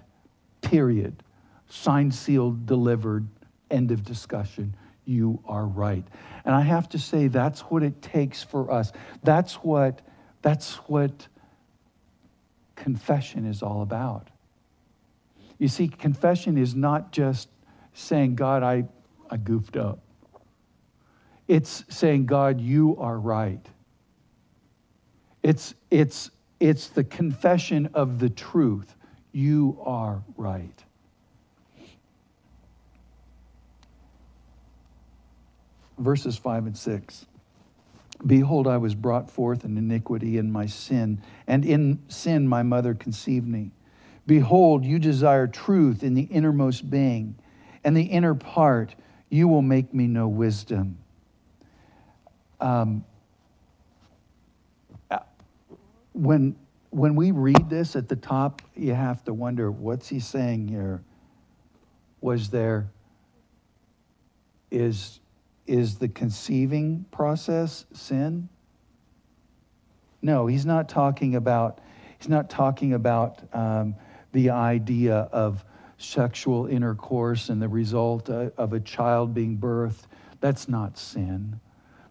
[0.61, 1.23] period.
[1.67, 3.27] Signed, sealed, delivered,
[3.71, 4.75] end of discussion.
[5.03, 6.03] You are right.
[6.45, 8.91] And I have to say, that's what it takes for us.
[9.23, 10.01] That's what,
[10.43, 11.27] that's what
[12.75, 14.27] confession is all about.
[15.57, 17.49] You see, confession is not just
[17.95, 18.83] saying, God, I,
[19.27, 20.01] I goofed up.
[21.47, 23.65] It's saying, God, you are right.
[25.41, 26.29] It's, it's,
[26.59, 28.95] it's the confession of the truth.
[29.39, 30.83] You are right.
[35.97, 37.25] Verses 5 and 6.
[38.27, 42.93] Behold, I was brought forth in iniquity in my sin, and in sin my mother
[42.93, 43.71] conceived me.
[44.27, 47.33] Behold, you desire truth in the innermost being,
[47.85, 48.93] and the inner part,
[49.29, 50.97] you will make me know wisdom.
[52.59, 53.05] Um,
[55.09, 55.19] uh,
[56.11, 56.57] when,
[56.91, 61.03] when we read this at the top, you have to wonder what's he saying here?
[62.21, 62.89] Was there,
[64.71, 65.19] is
[65.67, 68.49] is the conceiving process sin?
[70.21, 71.79] No, he's not talking about.
[72.17, 73.95] He's not talking about um,
[74.31, 75.63] the idea of
[75.97, 80.07] sexual intercourse and the result uh, of a child being birthed.
[80.41, 81.59] That's not sin.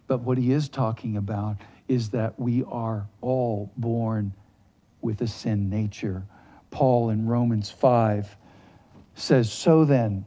[0.07, 1.57] But what he is talking about
[1.87, 4.33] is that we are all born
[5.01, 6.23] with a sin nature.
[6.71, 8.37] Paul in Romans 5
[9.15, 10.25] says, So then,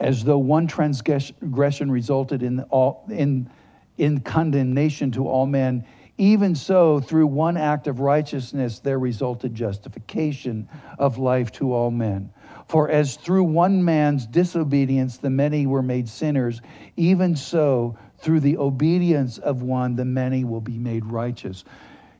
[0.00, 3.50] as though one transgression resulted in, all, in,
[3.98, 5.84] in condemnation to all men,
[6.18, 10.66] even so, through one act of righteousness, there resulted justification
[10.98, 12.30] of life to all men.
[12.68, 16.62] For as through one man's disobedience the many were made sinners,
[16.96, 21.64] even so, through the obedience of one, the many will be made righteous.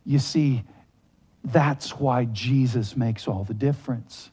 [0.05, 0.63] You see,
[1.47, 4.31] that's why Jesus makes all the difference.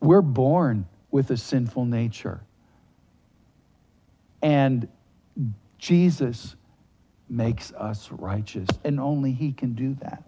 [0.00, 2.40] We're born with a sinful nature.
[4.40, 4.86] And
[5.78, 6.54] Jesus
[7.28, 10.22] makes us righteous, and only He can do that.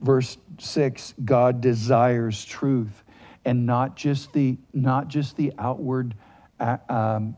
[0.00, 3.02] Verse 6 God desires truth
[3.44, 6.14] and not just the, not just the outward
[6.60, 7.36] uh, um,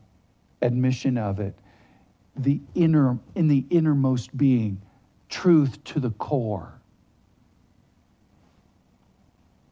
[0.60, 1.54] admission of it,
[2.36, 4.80] the inner, in the innermost being,
[5.32, 6.78] truth to the core.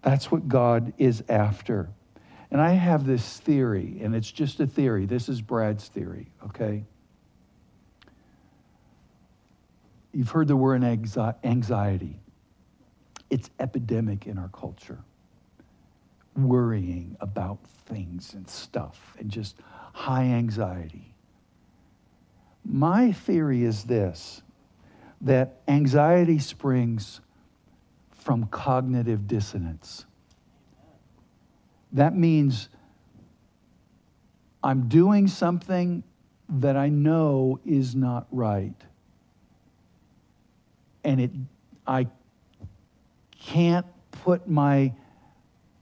[0.03, 1.91] That's what God is after.
[2.51, 5.05] And I have this theory, and it's just a theory.
[5.05, 6.83] This is Brad's theory, okay?
[10.13, 12.19] You've heard the word anxiety.
[13.29, 14.99] It's epidemic in our culture.
[16.37, 19.57] Worrying about things and stuff and just
[19.93, 21.15] high anxiety.
[22.65, 24.43] My theory is this
[25.21, 27.21] that anxiety springs
[28.13, 30.05] from cognitive dissonance.
[31.93, 32.69] That means
[34.63, 36.05] I'm doing something
[36.49, 38.75] that I know is not right.
[41.05, 41.31] And it
[41.87, 42.07] I
[43.41, 44.93] can't put my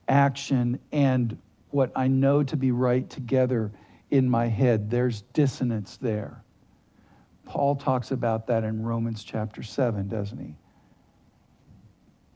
[0.09, 1.36] action and
[1.70, 3.72] what I know to be right together
[4.11, 4.91] in my head.
[4.91, 6.43] There's dissonance there.
[7.49, 10.55] Paul talks about that in Romans chapter 7, doesn't he?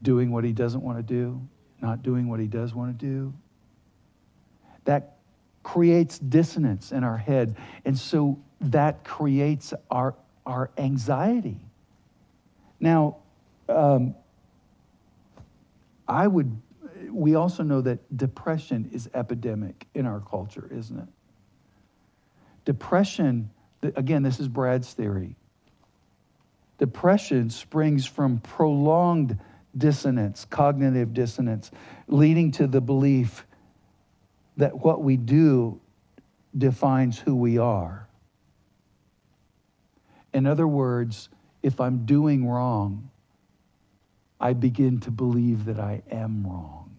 [0.03, 1.41] doing what he doesn't want to do,
[1.81, 3.33] not doing what he does want to do.
[4.85, 5.17] That
[5.63, 7.57] creates dissonance in our head.
[7.85, 11.61] And so that creates our, our anxiety.
[12.81, 13.19] Now,
[13.69, 14.17] um,
[16.09, 16.61] I would,
[17.09, 21.09] we also know that depression is epidemic in our culture, isn't it?
[22.65, 23.51] Depression,
[23.83, 25.37] again, this is Brad's theory.
[26.78, 29.39] Depression springs from prolonged
[29.76, 31.70] dissonance, cognitive dissonance,
[32.09, 33.47] leading to the belief
[34.57, 35.80] that what we do
[36.57, 38.09] defines who we are.
[40.35, 41.28] In other words,
[41.62, 43.11] if I'm doing wrong,
[44.41, 46.97] I begin to believe that I am wrong.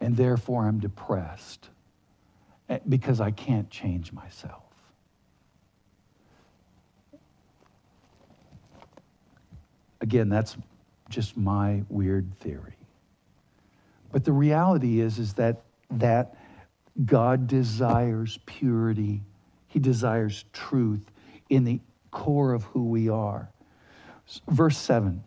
[0.00, 1.68] And therefore, I'm depressed
[2.68, 4.67] eh, because I can't change myself.
[10.00, 10.56] Again, that's
[11.08, 12.74] just my weird theory.
[14.12, 16.36] But the reality is, is that, that
[17.04, 19.22] God desires purity.
[19.68, 21.10] He desires truth
[21.50, 21.80] in the
[22.10, 23.50] core of who we are.
[24.48, 25.22] Verse 7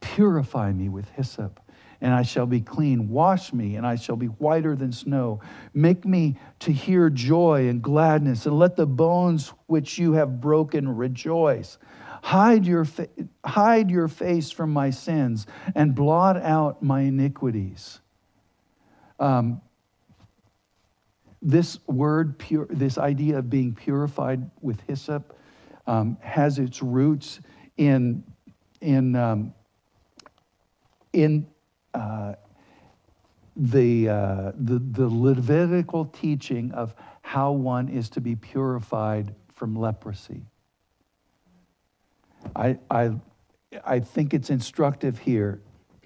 [0.00, 1.60] Purify me with hyssop,
[2.02, 3.08] and I shall be clean.
[3.08, 5.40] Wash me, and I shall be whiter than snow.
[5.72, 10.96] Make me to hear joy and gladness, and let the bones which you have broken
[10.96, 11.78] rejoice.
[12.24, 13.08] Hide your, fa-
[13.46, 15.46] hide your face from my sins
[15.76, 18.00] and blot out my iniquities.
[19.20, 19.62] Um,
[21.40, 25.36] this word, pure, this idea of being purified with hyssop,
[25.86, 27.40] um, has its roots
[27.76, 28.24] in,
[28.80, 29.54] in, um,
[31.12, 31.46] in
[31.94, 32.34] uh,
[33.56, 40.42] the, uh, the, the Levitical teaching of how one is to be purified from leprosy.
[42.56, 43.12] I, I,
[43.84, 45.62] I think it's instructive here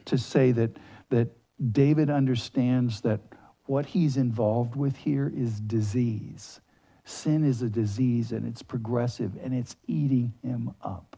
[0.06, 0.76] to say that,
[1.10, 1.28] that
[1.72, 3.20] David understands that
[3.64, 6.60] what he's involved with here is disease.
[7.04, 11.16] Sin is a disease and it's progressive and it's eating him up.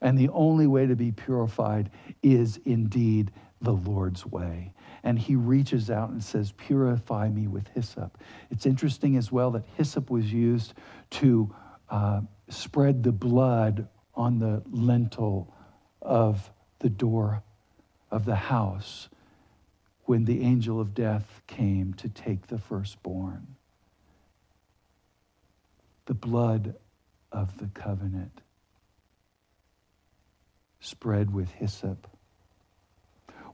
[0.00, 1.90] And the only way to be purified
[2.22, 3.30] is indeed
[3.60, 4.72] the Lord's way.
[5.02, 8.18] And he reaches out and says, Purify me with hyssop.
[8.50, 10.74] It's interesting as well that hyssop was used
[11.10, 11.54] to
[11.88, 15.54] uh, spread the blood on the lintel
[16.02, 17.42] of the door
[18.10, 19.08] of the house
[20.04, 23.56] when the angel of death came to take the firstborn.
[26.06, 26.74] The blood
[27.30, 28.40] of the covenant
[30.80, 32.08] spread with hyssop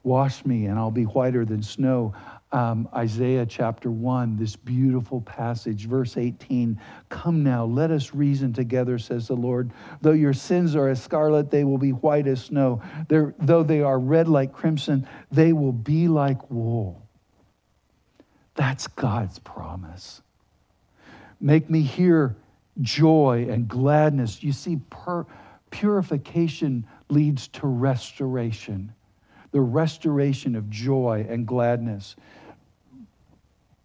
[0.07, 2.13] Wash me, and I'll be whiter than snow.
[2.53, 6.79] Um, Isaiah chapter 1, this beautiful passage, verse 18
[7.09, 9.69] Come now, let us reason together, says the Lord.
[9.99, 12.81] Though your sins are as scarlet, they will be white as snow.
[13.09, 17.05] They're, though they are red like crimson, they will be like wool.
[18.55, 20.21] That's God's promise.
[21.41, 22.37] Make me hear
[22.79, 24.41] joy and gladness.
[24.41, 24.79] You see,
[25.69, 28.93] purification leads to restoration
[29.51, 32.15] the restoration of joy and gladness.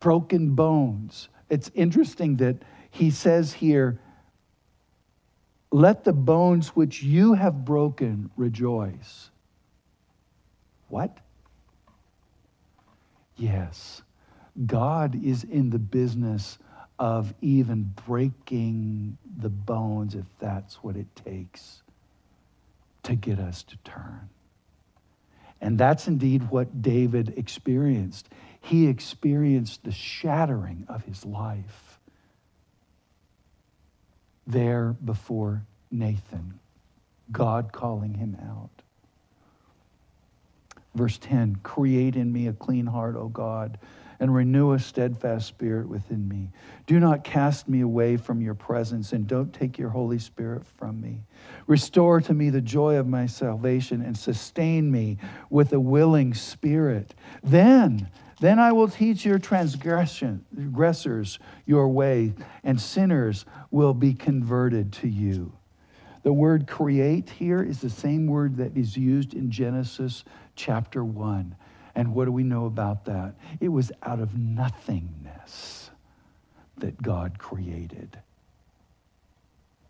[0.00, 1.28] Broken bones.
[1.48, 2.56] It's interesting that
[2.90, 4.00] he says here,
[5.70, 9.30] let the bones which you have broken rejoice.
[10.88, 11.16] What?
[13.36, 14.02] Yes,
[14.66, 16.58] God is in the business
[16.98, 21.82] of even breaking the bones if that's what it takes
[23.04, 24.28] to get us to turn.
[25.62, 28.28] And that's indeed what David experienced.
[28.60, 32.00] He experienced the shattering of his life
[34.44, 36.58] there before Nathan,
[37.30, 38.70] God calling him out.
[40.96, 43.78] Verse 10 Create in me a clean heart, O God
[44.23, 46.49] and renew a steadfast spirit within me.
[46.87, 51.01] Do not cast me away from your presence, and don't take your Holy Spirit from
[51.01, 51.25] me.
[51.66, 55.18] Restore to me the joy of my salvation, and sustain me
[55.51, 57.16] with a willing spirit.
[57.43, 58.09] Then,
[58.39, 65.53] then I will teach your transgressors your way, and sinners will be converted to you.
[66.23, 70.23] The word create here is the same word that is used in Genesis
[70.55, 71.57] chapter 1.
[71.95, 73.34] And what do we know about that?
[73.61, 75.90] It was out of nothingness
[76.78, 78.18] that God created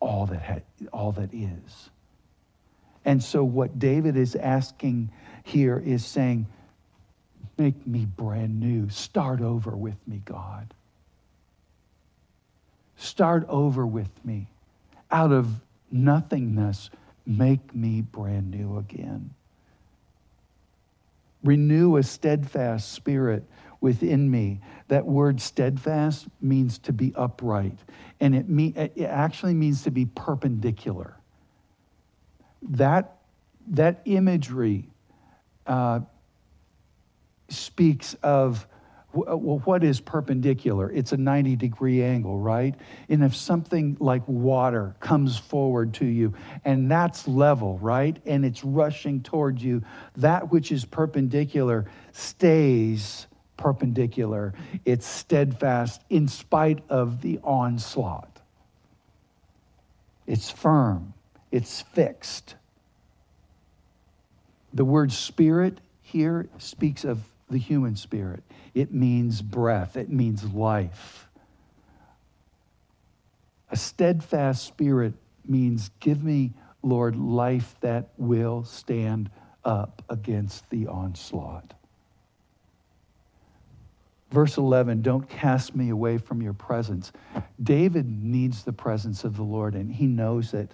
[0.01, 1.91] all that, all that is.
[3.05, 5.11] And so, what David is asking
[5.45, 6.47] here is saying,
[7.59, 8.89] Make me brand new.
[8.89, 10.75] Start over with me, God.
[12.97, 14.49] Start over with me.
[15.11, 15.49] Out of
[15.91, 16.91] nothingness,
[17.27, 19.35] make me brand new again.
[21.43, 23.45] Renew a steadfast spirit
[23.81, 24.61] within me.
[24.89, 27.79] That word steadfast means to be upright,
[28.21, 31.17] and it, me, it actually means to be perpendicular.
[32.71, 33.17] that,
[33.69, 34.89] that imagery
[35.67, 36.01] uh,
[37.49, 38.67] speaks of
[39.15, 40.91] Uh, well, what is perpendicular?
[40.91, 42.75] It's a 90 degree angle, right?
[43.09, 46.35] And if something like water comes forward to you
[46.65, 48.17] and that's level, right?
[48.25, 49.83] And it's rushing towards you,
[50.17, 54.55] that which is perpendicular stays perpendicular.
[54.85, 58.41] It's steadfast in spite of the onslaught.
[60.27, 61.15] It's firm,
[61.51, 62.57] it's fixed.
[64.75, 67.21] The word spirit here speaks of
[67.53, 68.43] the human spirit.
[68.75, 71.29] It means breath, it means life.
[73.71, 75.15] A steadfast spirit
[75.47, 79.31] means, Give me, Lord, life that will stand
[79.65, 81.75] up against the onslaught.
[84.31, 87.13] Verse 11, don't cast me away from your presence.
[87.63, 90.71] David needs the presence of the Lord, and he knows it.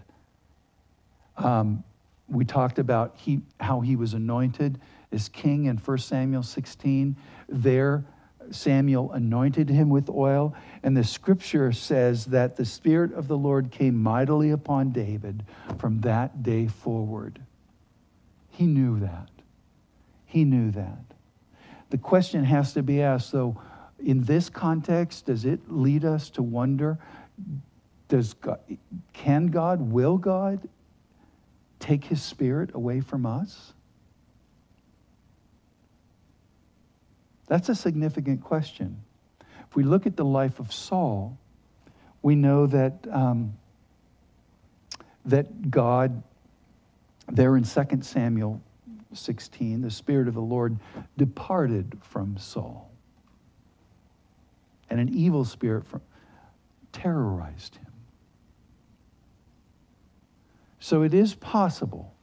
[1.37, 1.83] Um,
[2.29, 4.81] we talked about he, how he was anointed
[5.13, 7.17] as king in 1 Samuel 16.
[7.49, 8.05] There,
[8.51, 13.71] Samuel anointed him with oil, and the scripture says that the Spirit of the Lord
[13.71, 15.45] came mightily upon David
[15.79, 17.41] from that day forward.
[18.51, 19.29] He knew that.
[20.27, 21.05] He knew that.
[21.91, 23.61] The question has to be asked, though,
[23.99, 26.99] in this context, does it lead us to wonder
[28.09, 28.61] does God,
[29.13, 30.67] can God, will God
[31.79, 33.75] take his spirit away from us?
[37.49, 39.03] That's a significant question.
[39.69, 41.39] If we look at the life of Saul,
[42.23, 43.55] we know that, um,
[45.25, 46.23] that God,
[47.31, 48.61] there in 2 Samuel
[49.15, 50.79] 16, the Spirit of the Lord
[51.17, 52.91] departed from Saul.
[54.91, 56.01] And an evil spirit from,
[56.93, 57.93] terrorized him.
[60.81, 62.15] So it is possible.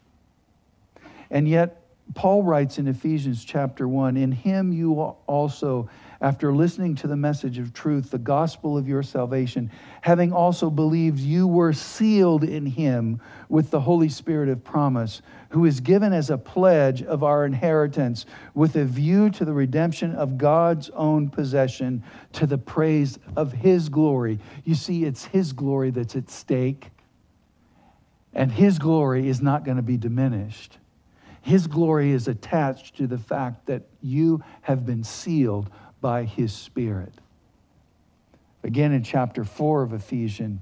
[1.29, 5.89] And yet, Paul writes in Ephesians chapter 1 In him you also,
[6.21, 11.19] after listening to the message of truth, the gospel of your salvation, having also believed,
[11.19, 16.29] you were sealed in him with the Holy Spirit of promise, who is given as
[16.29, 22.03] a pledge of our inheritance with a view to the redemption of God's own possession
[22.33, 24.39] to the praise of his glory.
[24.63, 26.91] You see, it's his glory that's at stake,
[28.31, 30.77] and his glory is not going to be diminished.
[31.45, 35.69] His glory is attached to the fact that you have been sealed
[36.01, 37.13] by His Spirit.
[38.63, 40.61] Again, in chapter 4 of Ephesians,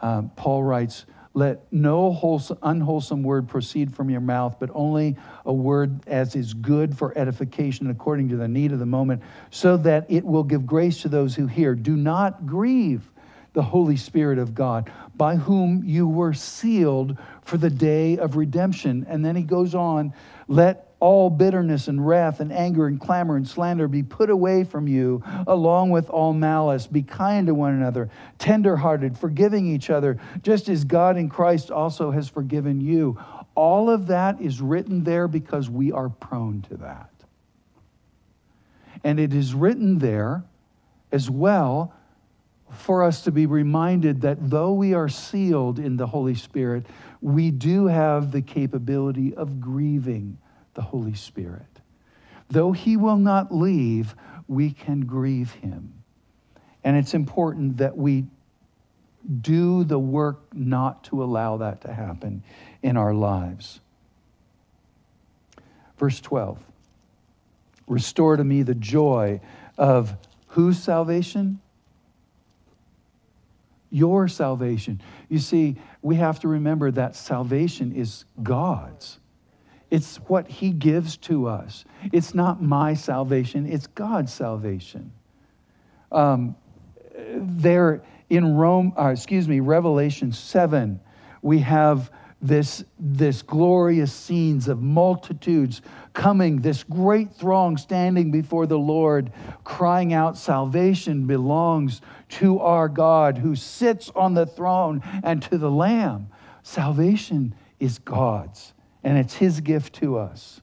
[0.00, 5.52] um, Paul writes, Let no wholesome, unwholesome word proceed from your mouth, but only a
[5.52, 10.06] word as is good for edification according to the need of the moment, so that
[10.08, 11.74] it will give grace to those who hear.
[11.74, 13.10] Do not grieve
[13.54, 19.06] the Holy Spirit of God, by whom you were sealed for the day of redemption.
[19.08, 20.12] And then he goes on,
[20.48, 24.88] let all bitterness and wrath and anger and clamor and slander be put away from
[24.88, 26.86] you, along with all malice.
[26.86, 32.10] Be kind to one another, tenderhearted, forgiving each other, just as God in Christ also
[32.10, 33.18] has forgiven you.
[33.54, 37.10] All of that is written there because we are prone to that.
[39.04, 40.42] And it is written there
[41.12, 41.94] as well
[42.76, 46.86] for us to be reminded that though we are sealed in the Holy Spirit,
[47.20, 50.38] we do have the capability of grieving
[50.74, 51.62] the Holy Spirit.
[52.50, 54.14] Though He will not leave,
[54.46, 55.94] we can grieve Him.
[56.82, 58.26] And it's important that we
[59.40, 62.42] do the work not to allow that to happen
[62.82, 63.80] in our lives.
[65.98, 66.58] Verse 12
[67.86, 69.40] Restore to me the joy
[69.76, 70.14] of
[70.48, 71.60] whose salvation?
[73.94, 75.00] Your salvation.
[75.28, 79.20] You see, we have to remember that salvation is God's.
[79.88, 81.84] It's what He gives to us.
[82.12, 85.12] It's not my salvation, it's God's salvation.
[86.10, 86.56] Um,
[87.16, 90.98] there in Rome, uh, excuse me, Revelation 7,
[91.42, 92.10] we have
[92.44, 95.80] this, this glorious scenes of multitudes
[96.12, 99.32] coming, this great throng standing before the Lord,
[99.64, 105.70] crying out, Salvation belongs to our God who sits on the throne and to the
[105.70, 106.28] Lamb.
[106.62, 110.60] Salvation is God's, and it's His gift to us.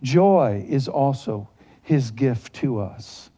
[0.00, 1.48] Joy is also
[1.82, 3.30] His gift to us.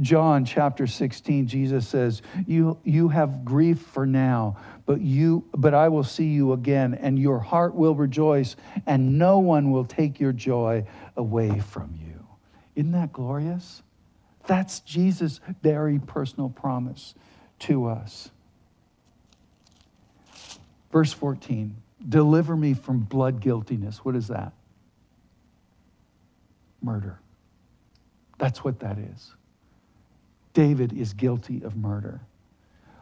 [0.00, 5.88] John chapter 16, Jesus says, you, you have grief for now, but, you, but I
[5.88, 10.32] will see you again, and your heart will rejoice, and no one will take your
[10.32, 10.86] joy
[11.16, 12.26] away from you.
[12.76, 13.82] Isn't that glorious?
[14.46, 17.14] That's Jesus' very personal promise
[17.60, 18.30] to us.
[20.92, 21.76] Verse 14
[22.08, 24.04] Deliver me from blood guiltiness.
[24.04, 24.52] What is that?
[26.80, 27.18] Murder.
[28.38, 29.34] That's what that is.
[30.52, 32.20] David is guilty of murder.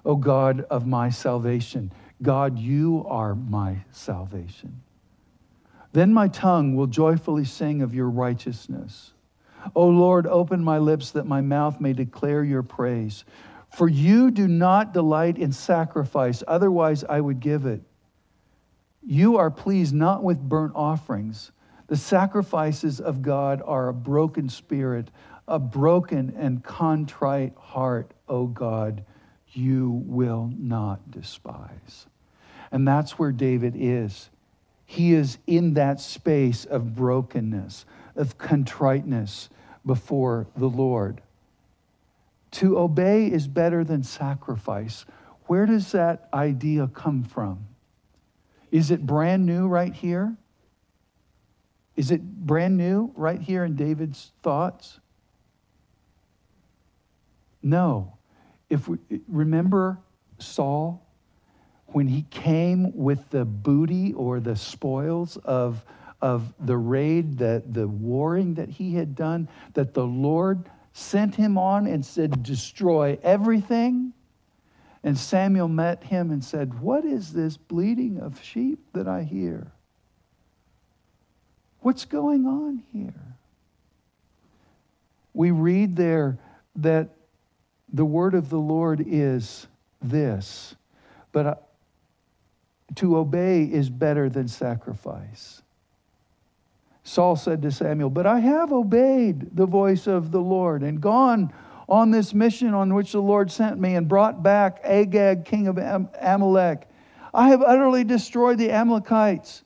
[0.05, 1.93] O oh God of my salvation,
[2.23, 4.81] God, you are my salvation.
[5.93, 9.13] Then my tongue will joyfully sing of your righteousness.
[9.75, 13.25] O Lord, open my lips that my mouth may declare your praise.
[13.75, 17.83] For you do not delight in sacrifice, otherwise I would give it.
[19.03, 21.53] You are pleased not with burnt offerings.
[21.89, 25.11] The sacrifices of God are a broken spirit,
[25.49, 29.05] a broken and contrite heart, O God,
[29.53, 32.07] you will not despise.
[32.73, 34.29] And that's where David is.
[34.87, 37.87] He is in that space of brokenness,
[38.17, 39.49] of contriteness
[39.85, 41.23] before the Lord.
[42.53, 45.05] To obey is better than sacrifice.
[45.47, 47.67] Where does that idea come from?
[48.71, 50.37] Is it brand new right here?
[51.97, 55.01] Is it brand new right here in David's thoughts?
[57.67, 58.17] No.
[58.71, 59.99] If we remember
[60.39, 61.05] Saul
[61.87, 65.85] when he came with the booty or the spoils of,
[66.23, 71.59] of the raid, the, the warring that he had done, that the Lord sent him
[71.59, 74.13] on and said, Destroy everything.
[75.03, 79.73] And Samuel met him and said, What is this bleating of sheep that I hear?
[81.81, 83.37] What's going on here?
[85.35, 86.39] We read there
[86.77, 87.16] that
[87.93, 89.67] the word of the Lord is
[90.03, 90.75] this,
[91.33, 91.55] but uh,
[92.97, 95.63] to obey is better than sacrifice.
[97.05, 101.53] Saul said to Samuel, But I have obeyed the voice of the Lord and gone
[101.89, 105.79] on this mission on which the Lord sent me and brought back Agag, king of
[105.79, 106.89] Am- Amalek.
[107.33, 109.63] I have utterly destroyed the Amalekites.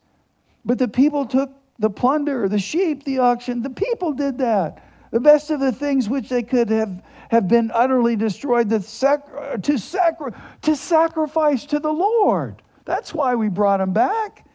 [0.64, 3.62] But the people took the plunder, the sheep, the oxen.
[3.62, 4.84] The people did that.
[5.11, 9.62] The best of the things which they could have, have been utterly destroyed the sac-
[9.62, 10.32] to, sacri-
[10.62, 12.62] to sacrifice to the Lord.
[12.84, 14.46] That's why we brought them back.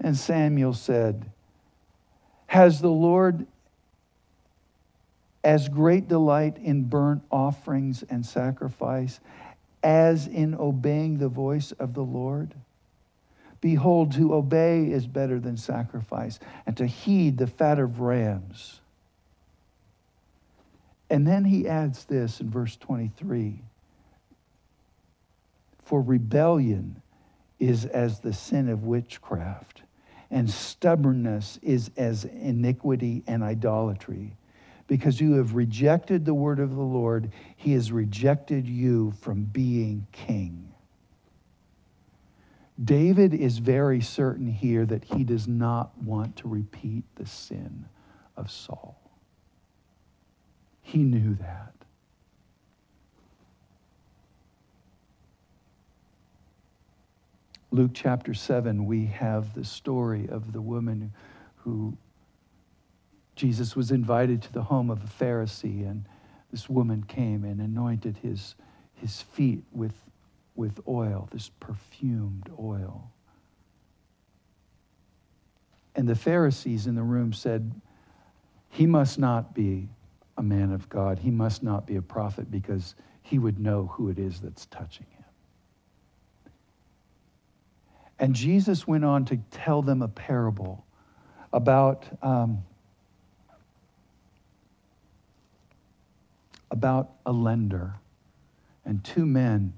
[0.00, 1.30] And Samuel said,
[2.46, 3.46] Has the Lord
[5.44, 9.20] as great delight in burnt offerings and sacrifice
[9.82, 12.54] as in obeying the voice of the Lord?
[13.60, 18.81] Behold, to obey is better than sacrifice, and to heed the fat of rams.
[21.12, 23.60] And then he adds this in verse 23
[25.84, 27.02] For rebellion
[27.60, 29.82] is as the sin of witchcraft,
[30.30, 34.32] and stubbornness is as iniquity and idolatry.
[34.86, 40.06] Because you have rejected the word of the Lord, he has rejected you from being
[40.12, 40.72] king.
[42.82, 47.84] David is very certain here that he does not want to repeat the sin
[48.34, 49.01] of Saul.
[50.82, 51.72] He knew that.
[57.70, 61.10] Luke chapter 7, we have the story of the woman
[61.56, 61.96] who
[63.34, 66.04] Jesus was invited to the home of a Pharisee, and
[66.50, 68.56] this woman came and anointed his,
[68.96, 69.94] his feet with,
[70.54, 73.10] with oil, this perfumed oil.
[75.96, 77.72] And the Pharisees in the room said,
[78.68, 79.88] He must not be
[80.36, 81.18] a man of God.
[81.18, 85.06] He must not be a prophet because he would know who it is that's touching
[85.10, 85.24] him.
[88.18, 90.84] And Jesus went on to tell them a parable
[91.52, 92.62] about, um,
[96.70, 97.94] about a lender
[98.84, 99.72] and two men,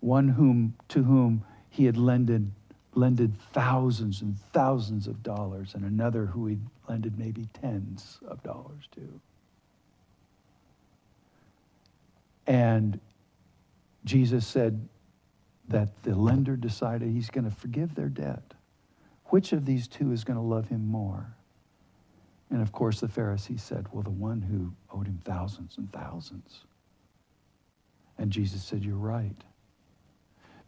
[0.00, 2.50] one whom, to whom he had lended,
[2.94, 6.58] lended thousands and thousands of dollars, and another who he
[6.88, 9.20] lended maybe tens of dollars to.
[12.50, 12.98] And
[14.04, 14.88] Jesus said,
[15.70, 18.54] that the lender decided he's going to forgive their debt.
[19.26, 21.34] Which of these two is going to love him more?
[22.50, 26.64] And of course, the Pharisee said, Well, the one who owed him thousands and thousands.
[28.18, 29.36] And Jesus said, You're right.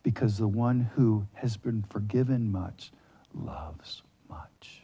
[0.04, 2.92] Because the one who has been forgiven much
[3.34, 4.81] loves much.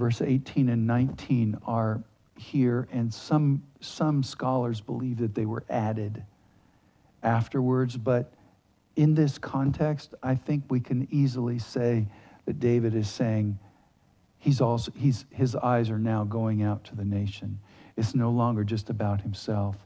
[0.00, 2.02] Verse 18 and 19 are
[2.38, 6.24] here, and some, some scholars believe that they were added
[7.22, 7.98] afterwards.
[7.98, 8.32] But
[8.96, 12.06] in this context, I think we can easily say
[12.46, 13.58] that David is saying
[14.38, 17.60] he's also, he's, his eyes are now going out to the nation.
[17.98, 19.76] It's no longer just about himself,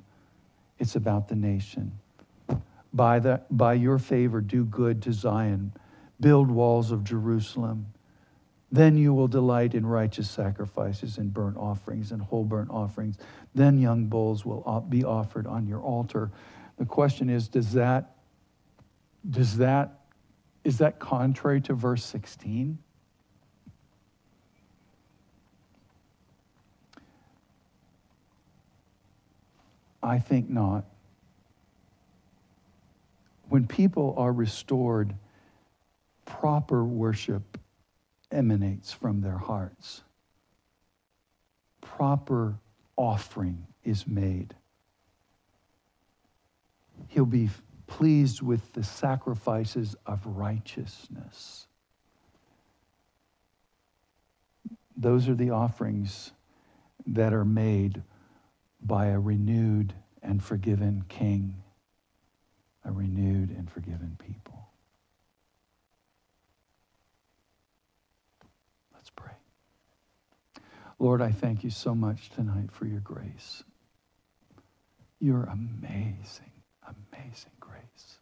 [0.78, 1.90] it's about the nation.
[2.92, 5.72] By, the, by your favor, do good to Zion,
[6.20, 7.86] build walls of Jerusalem.
[8.74, 13.18] Then you will delight in righteous sacrifices and burnt offerings and whole burnt offerings.
[13.54, 16.32] Then young bulls will be offered on your altar.
[16.76, 18.16] The question is, does that,
[19.30, 20.00] does that,
[20.64, 22.76] is that contrary to verse 16?
[30.02, 30.84] I think not.
[33.48, 35.14] When people are restored,
[36.24, 37.56] proper worship
[38.34, 40.02] emanates from their hearts.
[41.80, 42.58] Proper
[42.96, 44.54] offering is made.
[47.08, 47.50] He'll be
[47.86, 51.66] pleased with the sacrifices of righteousness.
[54.96, 56.32] Those are the offerings
[57.06, 58.02] that are made
[58.80, 61.54] by a renewed and forgiven king,
[62.84, 64.63] a renewed and forgiven people.
[69.04, 70.64] Let's pray.
[70.98, 73.62] Lord, I thank you so much tonight for your grace.
[75.20, 76.52] Your amazing,
[76.88, 78.18] amazing grace.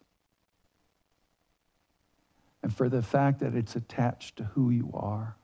[2.61, 5.37] And for the fact that it's attached to who you are.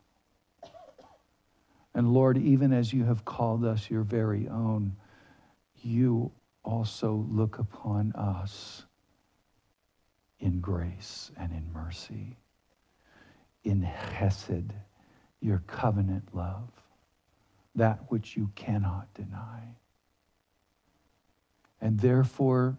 [1.94, 4.98] And Lord, even as you have called us your very own,
[5.82, 6.34] you
[6.66, 8.84] also look upon us
[10.42, 12.36] in grace and in mercy,
[13.64, 14.74] in Hesed,
[15.42, 16.70] your covenant love,
[17.76, 19.76] that which you cannot deny.
[21.82, 22.78] And therefore,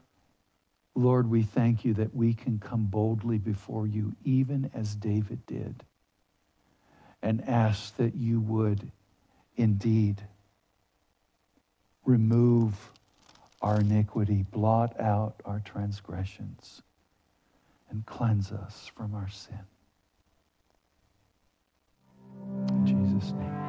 [0.94, 5.82] Lord, we thank you that we can come boldly before you, even as David did,
[7.22, 8.90] and ask that you would
[9.56, 10.20] indeed
[12.04, 12.90] remove
[13.62, 16.82] our iniquity, blot out our transgressions,
[17.90, 19.60] and cleanse us from our sin.
[22.56, 23.59] In Jesus' name.